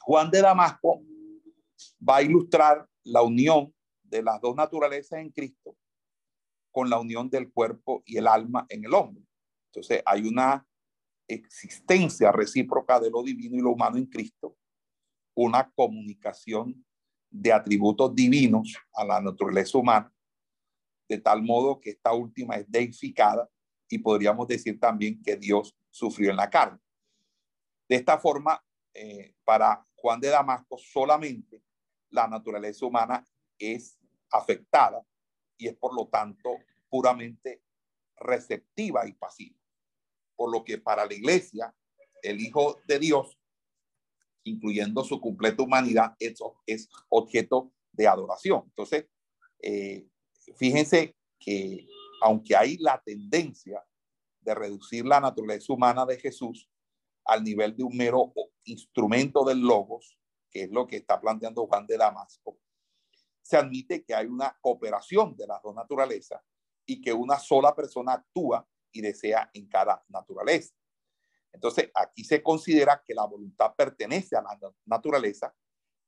Juan 0.02 0.30
de 0.30 0.41
Damasco 0.41 1.02
va 2.08 2.17
a 2.17 2.21
ilustrar 2.21 2.88
la 3.04 3.21
unión 3.21 3.73
de 4.02 4.21
las 4.21 4.41
dos 4.41 4.56
naturalezas 4.56 5.19
en 5.19 5.32
Cristo 5.32 5.78
con 6.73 6.89
la 6.89 6.99
unión 6.99 7.29
del 7.29 7.51
cuerpo 7.51 8.01
y 8.05 8.17
el 8.17 8.27
alma 8.27 8.65
en 8.67 8.83
el 8.83 8.93
hombre. 8.93 9.23
Entonces 9.67 10.01
hay 10.05 10.27
una 10.27 10.67
existencia 11.27 12.31
recíproca 12.31 12.99
de 12.99 13.12
lo 13.12 13.23
divino 13.23 13.55
y 13.55 13.62
lo 13.62 13.71
humano 13.71 13.97
en 13.97 14.07
Cristo, 14.07 14.57
una 15.36 15.71
comunicación 15.71 16.83
de 17.29 17.53
atributos 17.53 18.13
divinos 18.13 18.75
a 18.93 19.05
la 19.05 19.21
naturaleza 19.21 19.77
humana, 19.77 20.12
de 21.07 21.19
tal 21.19 21.43
modo 21.43 21.79
que 21.79 21.91
esta 21.91 22.12
última 22.12 22.55
es 22.55 22.69
deificada 22.69 23.47
y 23.88 23.99
podríamos 23.99 24.47
decir 24.47 24.79
también 24.79 25.21
que 25.21 25.36
Dios 25.36 25.75
sufrió 25.91 26.31
en 26.31 26.38
la 26.38 26.49
carne. 26.49 26.79
De 27.88 27.97
esta 27.97 28.17
forma, 28.17 28.63
eh, 28.95 29.36
para 29.43 29.86
Juan 29.95 30.19
de 30.19 30.29
Damasco, 30.29 30.77
solamente 30.79 31.62
la 32.09 32.27
naturaleza 32.27 32.86
humana 32.86 33.23
es 33.59 33.99
afectada 34.31 35.05
y 35.57 35.67
es 35.67 35.75
por 35.75 35.95
lo 35.95 36.07
tanto 36.07 36.57
puramente 36.89 37.63
receptiva 38.17 39.07
y 39.07 39.13
pasiva. 39.13 39.57
Por 40.35 40.51
lo 40.51 40.63
que 40.63 40.77
para 40.77 41.05
la 41.05 41.13
iglesia, 41.13 41.75
el 42.21 42.41
Hijo 42.41 42.81
de 42.87 42.99
Dios, 42.99 43.37
incluyendo 44.43 45.03
su 45.03 45.19
completa 45.21 45.63
humanidad, 45.63 46.15
es, 46.19 46.39
es 46.65 46.89
objeto 47.09 47.71
de 47.91 48.07
adoración. 48.07 48.63
Entonces, 48.65 49.07
eh, 49.59 50.07
fíjense 50.55 51.15
que 51.39 51.87
aunque 52.21 52.55
hay 52.55 52.77
la 52.77 53.01
tendencia 53.03 53.83
de 54.41 54.55
reducir 54.55 55.05
la 55.05 55.19
naturaleza 55.19 55.71
humana 55.73 56.05
de 56.05 56.17
Jesús 56.17 56.69
al 57.25 57.43
nivel 57.43 57.75
de 57.75 57.83
un 57.83 57.95
mero 57.95 58.33
instrumento 58.65 59.43
del 59.45 59.59
logos, 59.59 60.17
que 60.49 60.63
es 60.63 60.71
lo 60.71 60.85
que 60.87 60.97
está 60.97 61.19
planteando 61.19 61.65
Juan 61.67 61.87
de 61.87 61.97
Damasco, 61.97 62.59
se 63.43 63.58
admite 63.58 64.03
que 64.03 64.15
hay 64.15 64.25
una 64.25 64.58
cooperación 64.60 65.36
de 65.36 65.45
las 65.45 65.62
dos 65.62 65.75
naturalezas 65.75 66.41
y 66.86 67.01
que 67.01 67.13
una 67.13 67.38
sola 67.38 67.75
persona 67.75 68.13
actúa 68.13 68.67
y 68.91 69.01
desea 69.01 69.49
en 69.53 69.67
cada 69.67 70.03
naturaleza. 70.08 70.73
Entonces, 71.51 71.91
aquí 71.93 72.23
se 72.23 72.41
considera 72.41 73.03
que 73.06 73.13
la 73.13 73.25
voluntad 73.25 73.75
pertenece 73.75 74.36
a 74.36 74.41
la 74.41 74.58
naturaleza, 74.86 75.53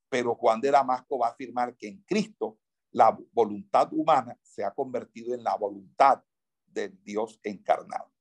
pero 0.10 0.36
Juan 0.36 0.60
de 0.60 0.72
Damasco 0.72 1.20
va 1.20 1.28
a 1.28 1.32
afirmar 1.32 1.76
que 1.76 1.88
en 1.88 2.02
Cristo 2.04 2.58
la 2.92 3.16
voluntad 3.32 3.90
humana 3.92 4.40
se 4.42 4.64
ha 4.64 4.72
convertido 4.72 5.36
en 5.36 5.44
la 5.44 5.56
voluntad 5.56 6.24
del 6.66 6.98
Dios 7.04 7.40
encarnado. 7.44 8.12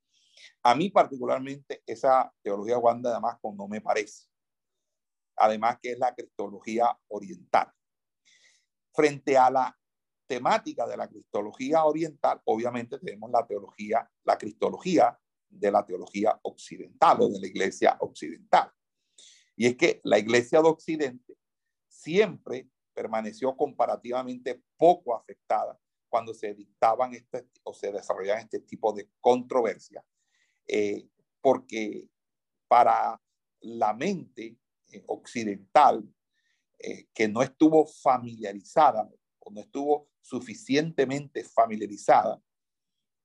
A 0.61 0.75
mí 0.75 0.89
particularmente 0.89 1.81
esa 1.85 2.33
teología 2.41 2.77
Juan 2.77 3.01
de 3.01 3.09
Damasco 3.09 3.53
no 3.55 3.67
me 3.67 3.81
parece. 3.81 4.27
Además 5.37 5.79
que 5.81 5.93
es 5.93 5.99
la 5.99 6.13
cristología 6.13 6.97
oriental. 7.07 7.71
Frente 8.95 9.37
a 9.37 9.49
la 9.49 9.77
temática 10.27 10.87
de 10.87 10.97
la 10.97 11.07
cristología 11.07 11.83
oriental, 11.83 12.41
obviamente 12.45 12.97
tenemos 12.99 13.29
la 13.29 13.45
teología, 13.45 14.09
la 14.23 14.37
cristología 14.37 15.17
de 15.49 15.71
la 15.71 15.85
teología 15.85 16.39
occidental 16.43 17.17
o 17.21 17.29
de 17.29 17.39
la 17.39 17.47
iglesia 17.47 17.97
occidental. 17.99 18.71
Y 19.55 19.67
es 19.67 19.77
que 19.77 20.01
la 20.03 20.17
iglesia 20.17 20.61
de 20.61 20.67
Occidente 20.67 21.37
siempre 21.87 22.69
permaneció 22.93 23.55
comparativamente 23.55 24.61
poco 24.77 25.15
afectada 25.15 25.79
cuando 26.09 26.33
se 26.33 26.53
dictaban 26.53 27.13
este, 27.13 27.47
o 27.63 27.73
se 27.73 27.91
desarrollaban 27.91 28.43
este 28.43 28.59
tipo 28.61 28.93
de 28.93 29.09
controversias 29.19 30.03
eh, 30.67 31.07
porque 31.41 32.07
para 32.67 33.21
la 33.61 33.93
mente 33.93 34.57
eh, 34.91 35.03
occidental, 35.07 36.03
eh, 36.79 37.07
que 37.13 37.27
no 37.27 37.41
estuvo 37.41 37.85
familiarizada 37.85 39.09
o 39.39 39.51
no 39.51 39.61
estuvo 39.61 40.09
suficientemente 40.21 41.43
familiarizada 41.43 42.41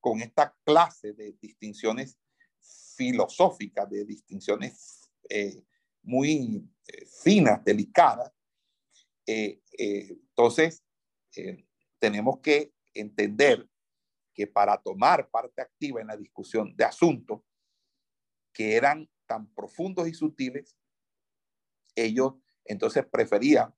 con 0.00 0.20
esta 0.20 0.56
clase 0.64 1.12
de 1.12 1.32
distinciones 1.40 2.18
filosóficas, 2.96 3.88
de 3.88 4.04
distinciones 4.04 5.10
muy 6.02 6.68
finas, 7.22 7.62
delicadas, 7.64 8.32
entonces 9.26 10.82
tenemos 11.98 12.40
que 12.40 12.72
entender 12.94 13.68
que 14.34 14.46
para 14.46 14.80
tomar 14.80 15.28
parte 15.30 15.62
activa 15.62 16.00
en 16.00 16.08
la 16.08 16.16
discusión 16.16 16.74
de 16.76 16.84
asuntos 16.84 17.42
que 18.52 18.74
eran 18.74 19.08
tan 19.26 19.52
profundos 19.54 20.08
y 20.08 20.14
sutiles, 20.14 20.76
ellos 21.94 22.34
entonces 22.64 23.04
preferían 23.10 23.74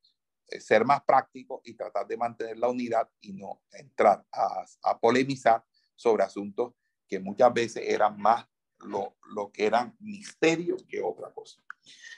eh, 0.49 0.61
ser 0.61 0.85
más 0.85 1.03
prácticos 1.05 1.61
y 1.65 1.75
tratar 1.75 2.07
de 2.07 2.17
mantener 2.17 2.59
la 2.59 2.69
unidad 2.69 3.09
y 3.21 3.33
no 3.33 3.63
entrar 3.73 4.25
a, 4.33 4.99
polemizar 5.01 5.65
sobre 5.95 6.25
asuntos 6.25 6.75
que 7.07 7.19
muchas 7.19 7.53
veces 7.53 7.85
eran 7.87 8.19
más 8.21 8.47
lo, 8.81 9.17
que 9.53 9.67
eran 9.67 9.97
misterios 10.01 10.85
que 10.89 11.01
otra 11.01 11.33
cosa. 11.33 11.63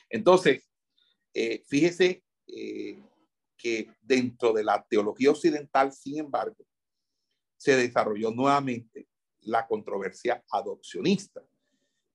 Entonces, 0.08 0.64
eh, 1.34 1.62
fíjese 1.66 2.24
eh, 2.46 3.02
que 3.56 3.90
dentro 4.00 4.52
de 4.52 4.64
la 4.64 4.84
teología 4.88 5.30
occidental, 5.30 5.92
sin 5.92 6.18
embargo, 6.18 6.64
se 7.56 7.76
desarrolló 7.76 8.30
nuevamente 8.30 9.08
la 9.40 9.66
controversia 9.66 10.42
adopcionista. 10.50 11.42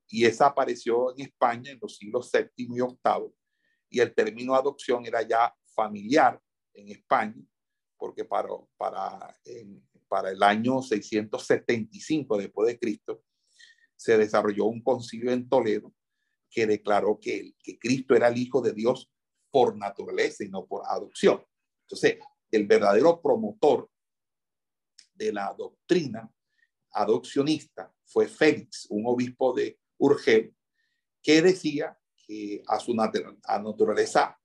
Y 0.08 0.26
esa 0.26 0.48
apareció 0.48 1.12
en 1.16 1.22
España 1.22 1.72
en 1.72 1.80
los 1.82 1.98
siglos 1.98 2.30
séptimo 2.30 2.76
y 2.76 2.82
octavo. 2.82 3.34
Y 3.90 4.00
el 4.00 4.14
término 4.14 4.56
adopción 4.56 5.06
era 5.06 5.22
ya 5.22 5.54
familiar 5.74 6.40
en 6.74 6.90
España, 6.90 7.42
porque 7.98 8.26
para, 8.26 8.50
para, 8.78 9.36
para 10.08 10.32
el 10.32 10.42
año 10.44 10.82
675 10.82 12.38
después 12.38 12.68
de 12.68 12.80
Cristo 12.80 13.24
se 13.96 14.18
desarrolló 14.18 14.66
un 14.66 14.82
concilio 14.82 15.32
en 15.32 15.50
Toledo 15.50 15.94
que 16.50 16.66
declaró 16.66 17.20
que, 17.20 17.54
que 17.62 17.78
Cristo 17.78 18.16
era 18.16 18.30
el 18.30 18.38
Hijo 18.38 18.62
de 18.62 18.74
Dios 18.74 19.12
por 19.52 19.76
naturaleza 19.76 20.44
y 20.44 20.50
no 20.50 20.66
por 20.66 20.84
adopción. 20.86 21.44
Entonces, 21.82 22.18
el 22.52 22.66
verdadero 22.66 23.22
promotor 23.22 23.90
de 25.14 25.34
la 25.34 25.54
doctrina 25.58 26.32
adopcionista 26.92 27.94
fue 28.06 28.28
Félix, 28.28 28.88
un 28.90 29.06
obispo 29.06 29.54
de 29.54 29.80
Urgel, 29.98 30.56
que 31.22 31.42
decía 31.42 31.99
que 32.30 32.62
a 32.68 32.80
su 32.80 32.94
naturaleza 32.94 34.40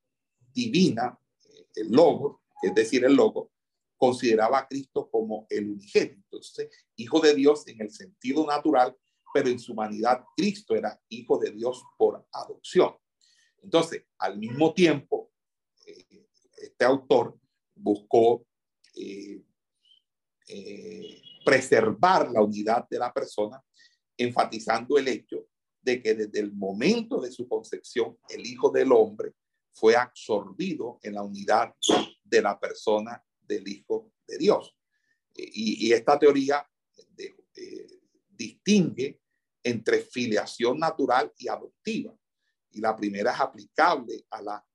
divina, 0.55 1.19
eh, 1.45 1.67
el 1.75 1.91
logo, 1.91 2.43
es 2.63 2.75
decir, 2.75 3.05
el 3.05 3.15
logo, 3.15 3.53
consideraba 3.99 4.61
a 4.61 4.67
Cristo 4.67 5.11
como 5.11 5.47
el 5.51 5.71
unigénito, 5.71 6.41
hijo 6.97 7.21
de 7.21 7.35
Dios 7.35 7.69
en 7.69 7.83
el 7.83 7.91
sentido 7.91 8.47
natural, 8.47 8.97
pero 9.33 9.49
en 9.49 9.59
su 9.59 9.73
humanidad 9.73 10.25
Cristo 10.35 10.75
era 10.75 10.99
hijo 11.09 11.39
de 11.39 11.51
Dios 11.51 11.83
por 11.99 12.27
adopción. 12.33 12.95
Entonces, 13.63 14.05
al 14.19 14.39
mismo 14.39 14.73
tiempo, 14.73 15.31
eh, 15.87 16.27
este 16.57 16.85
autor 16.85 17.39
buscó 17.75 18.47
eh, 18.95 19.43
eh, 20.49 21.23
preservar 21.45 22.31
la 22.31 22.43
unidad 22.43 22.89
de 22.89 22.99
la 22.99 23.13
persona, 23.13 23.63
enfatizando 24.17 24.97
el 24.99 25.09
hecho 25.09 25.49
de 25.85 26.03
que 26.03 26.15
desde 26.15 26.41
el 26.41 26.53
momento 26.53 27.21
de 27.21 27.31
su 27.31 27.47
concepción, 27.47 28.17
el 28.29 28.47
Hijo 28.47 28.71
del 28.71 28.91
Hombre 28.91 29.35
fue 29.73 29.95
absorbido 29.95 30.99
en 31.03 31.15
la 31.15 31.23
unidad 31.23 31.75
de 32.23 32.41
la 32.41 32.59
persona 32.59 33.23
del 33.43 33.69
Hijo 33.69 34.13
de 34.27 34.39
Dios. 34.39 34.75
Y, 35.35 35.93
esta 35.93 36.19
teoría 36.19 36.67
distingue 38.31 39.21
entre 39.63 40.01
filiación 40.01 40.79
natural 40.79 41.33
y 41.37 41.49
adoptiva. 41.49 42.17
Y 42.71 42.81
la 42.81 42.97
primera 42.97 43.33
es 43.33 43.41
aplicable 43.41 44.27
a 44.31 44.43
la 44.43 44.67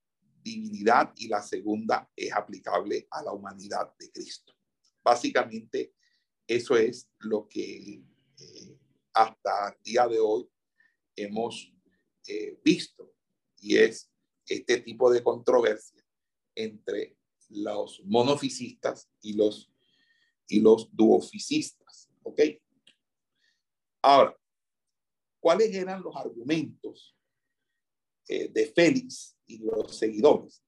divinidad 0.41 1.12
y 1.16 1.28
la 1.28 1.41
segunda 1.41 2.10
es 2.16 2.32
aplicable 2.34 3.07
a 3.12 3.24
la 3.24 3.32
humanidad 3.32 3.93
de 3.97 4.12
Cristo. 4.12 4.53
Básicamente, 5.03 5.93
eso 6.47 6.78
es 6.78 7.10
lo 7.20 7.47
que 7.47 8.03
eh, 8.38 8.80
hasta 9.14 9.70
el 9.70 9.84
día 9.84 10.07
de 10.07 10.20
hoy 10.20 10.49
hemos 11.24 11.74
eh, 12.28 12.60
visto 12.64 13.14
y 13.58 13.78
es 13.78 14.12
este 14.46 14.82
tipo 14.82 15.12
de 15.12 15.24
controversia 15.24 16.04
entre 16.56 17.18
los 17.50 18.02
monofisistas 18.06 19.10
y 19.22 19.34
los, 19.34 19.72
y 20.48 20.60
los 20.60 20.90
duoficistas. 20.96 22.10
¿Ok? 22.24 22.42
Ahora, 24.02 24.38
¿cuáles 25.40 25.74
eran 25.74 26.02
los 26.02 26.16
argumentos 26.16 27.16
eh, 28.28 28.50
de 28.50 28.68
Félix 28.68 29.38
y 29.46 29.60
los 29.60 29.96
seguidores? 29.96 30.64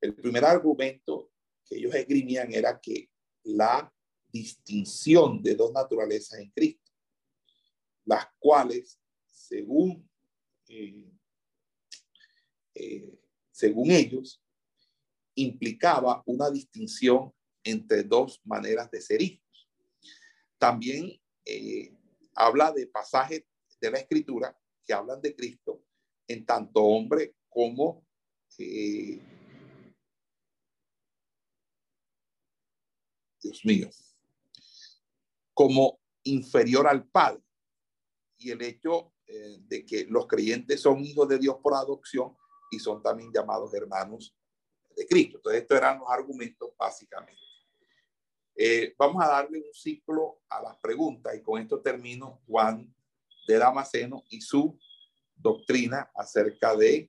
El 0.00 0.14
primer 0.14 0.44
argumento 0.44 1.30
que 1.64 1.76
ellos 1.76 1.94
esgrimían 1.94 2.52
era 2.52 2.80
que 2.80 3.10
la 3.44 3.92
distinción 4.32 5.42
de 5.42 5.54
dos 5.54 5.72
naturalezas 5.72 6.40
en 6.40 6.50
Cristo, 6.50 6.90
las 8.04 8.26
cuales, 8.38 9.00
según, 9.50 10.08
eh, 10.68 11.10
eh, 12.74 13.18
según 13.50 13.90
ellos, 13.90 14.40
implicaba 15.34 16.22
una 16.24 16.50
distinción 16.50 17.32
entre 17.64 18.04
dos 18.04 18.40
maneras 18.44 18.90
de 18.90 19.00
ser 19.00 19.20
hijos. 19.20 19.68
También 20.56 21.20
habla 22.34 22.70
de 22.70 22.86
pasajes 22.86 23.44
de 23.80 23.90
la 23.90 23.98
escritura 23.98 24.56
que 24.84 24.92
hablan 24.92 25.20
de 25.20 25.34
Cristo 25.34 25.84
en 26.28 26.46
tanto 26.46 26.82
hombre 26.82 27.34
como 27.48 28.06
eh, 28.58 29.20
Dios 33.42 33.64
mío, 33.64 33.90
como 35.54 35.98
inferior 36.22 36.86
al 36.86 37.08
Padre. 37.08 37.42
Y 38.36 38.50
el 38.50 38.62
hecho 38.62 39.12
eh, 39.32 39.58
de 39.68 39.86
que 39.86 40.06
los 40.06 40.26
creyentes 40.26 40.80
son 40.80 41.04
hijos 41.04 41.28
de 41.28 41.38
Dios 41.38 41.56
por 41.62 41.74
adopción 41.74 42.36
y 42.68 42.80
son 42.80 43.00
también 43.00 43.30
llamados 43.32 43.72
hermanos 43.74 44.36
de 44.96 45.06
Cristo. 45.06 45.36
Entonces, 45.36 45.62
estos 45.62 45.78
eran 45.78 46.00
los 46.00 46.08
argumentos 46.10 46.70
básicamente. 46.76 47.40
Eh, 48.56 48.92
vamos 48.98 49.22
a 49.22 49.28
darle 49.28 49.58
un 49.58 49.72
ciclo 49.72 50.40
a 50.48 50.60
las 50.60 50.76
preguntas 50.78 51.32
y 51.36 51.42
con 51.42 51.62
esto 51.62 51.80
termino 51.80 52.40
Juan 52.48 52.92
de 53.46 53.56
Damasceno 53.56 54.24
y 54.30 54.40
su 54.40 54.76
doctrina 55.36 56.10
acerca 56.14 56.74
de 56.74 57.08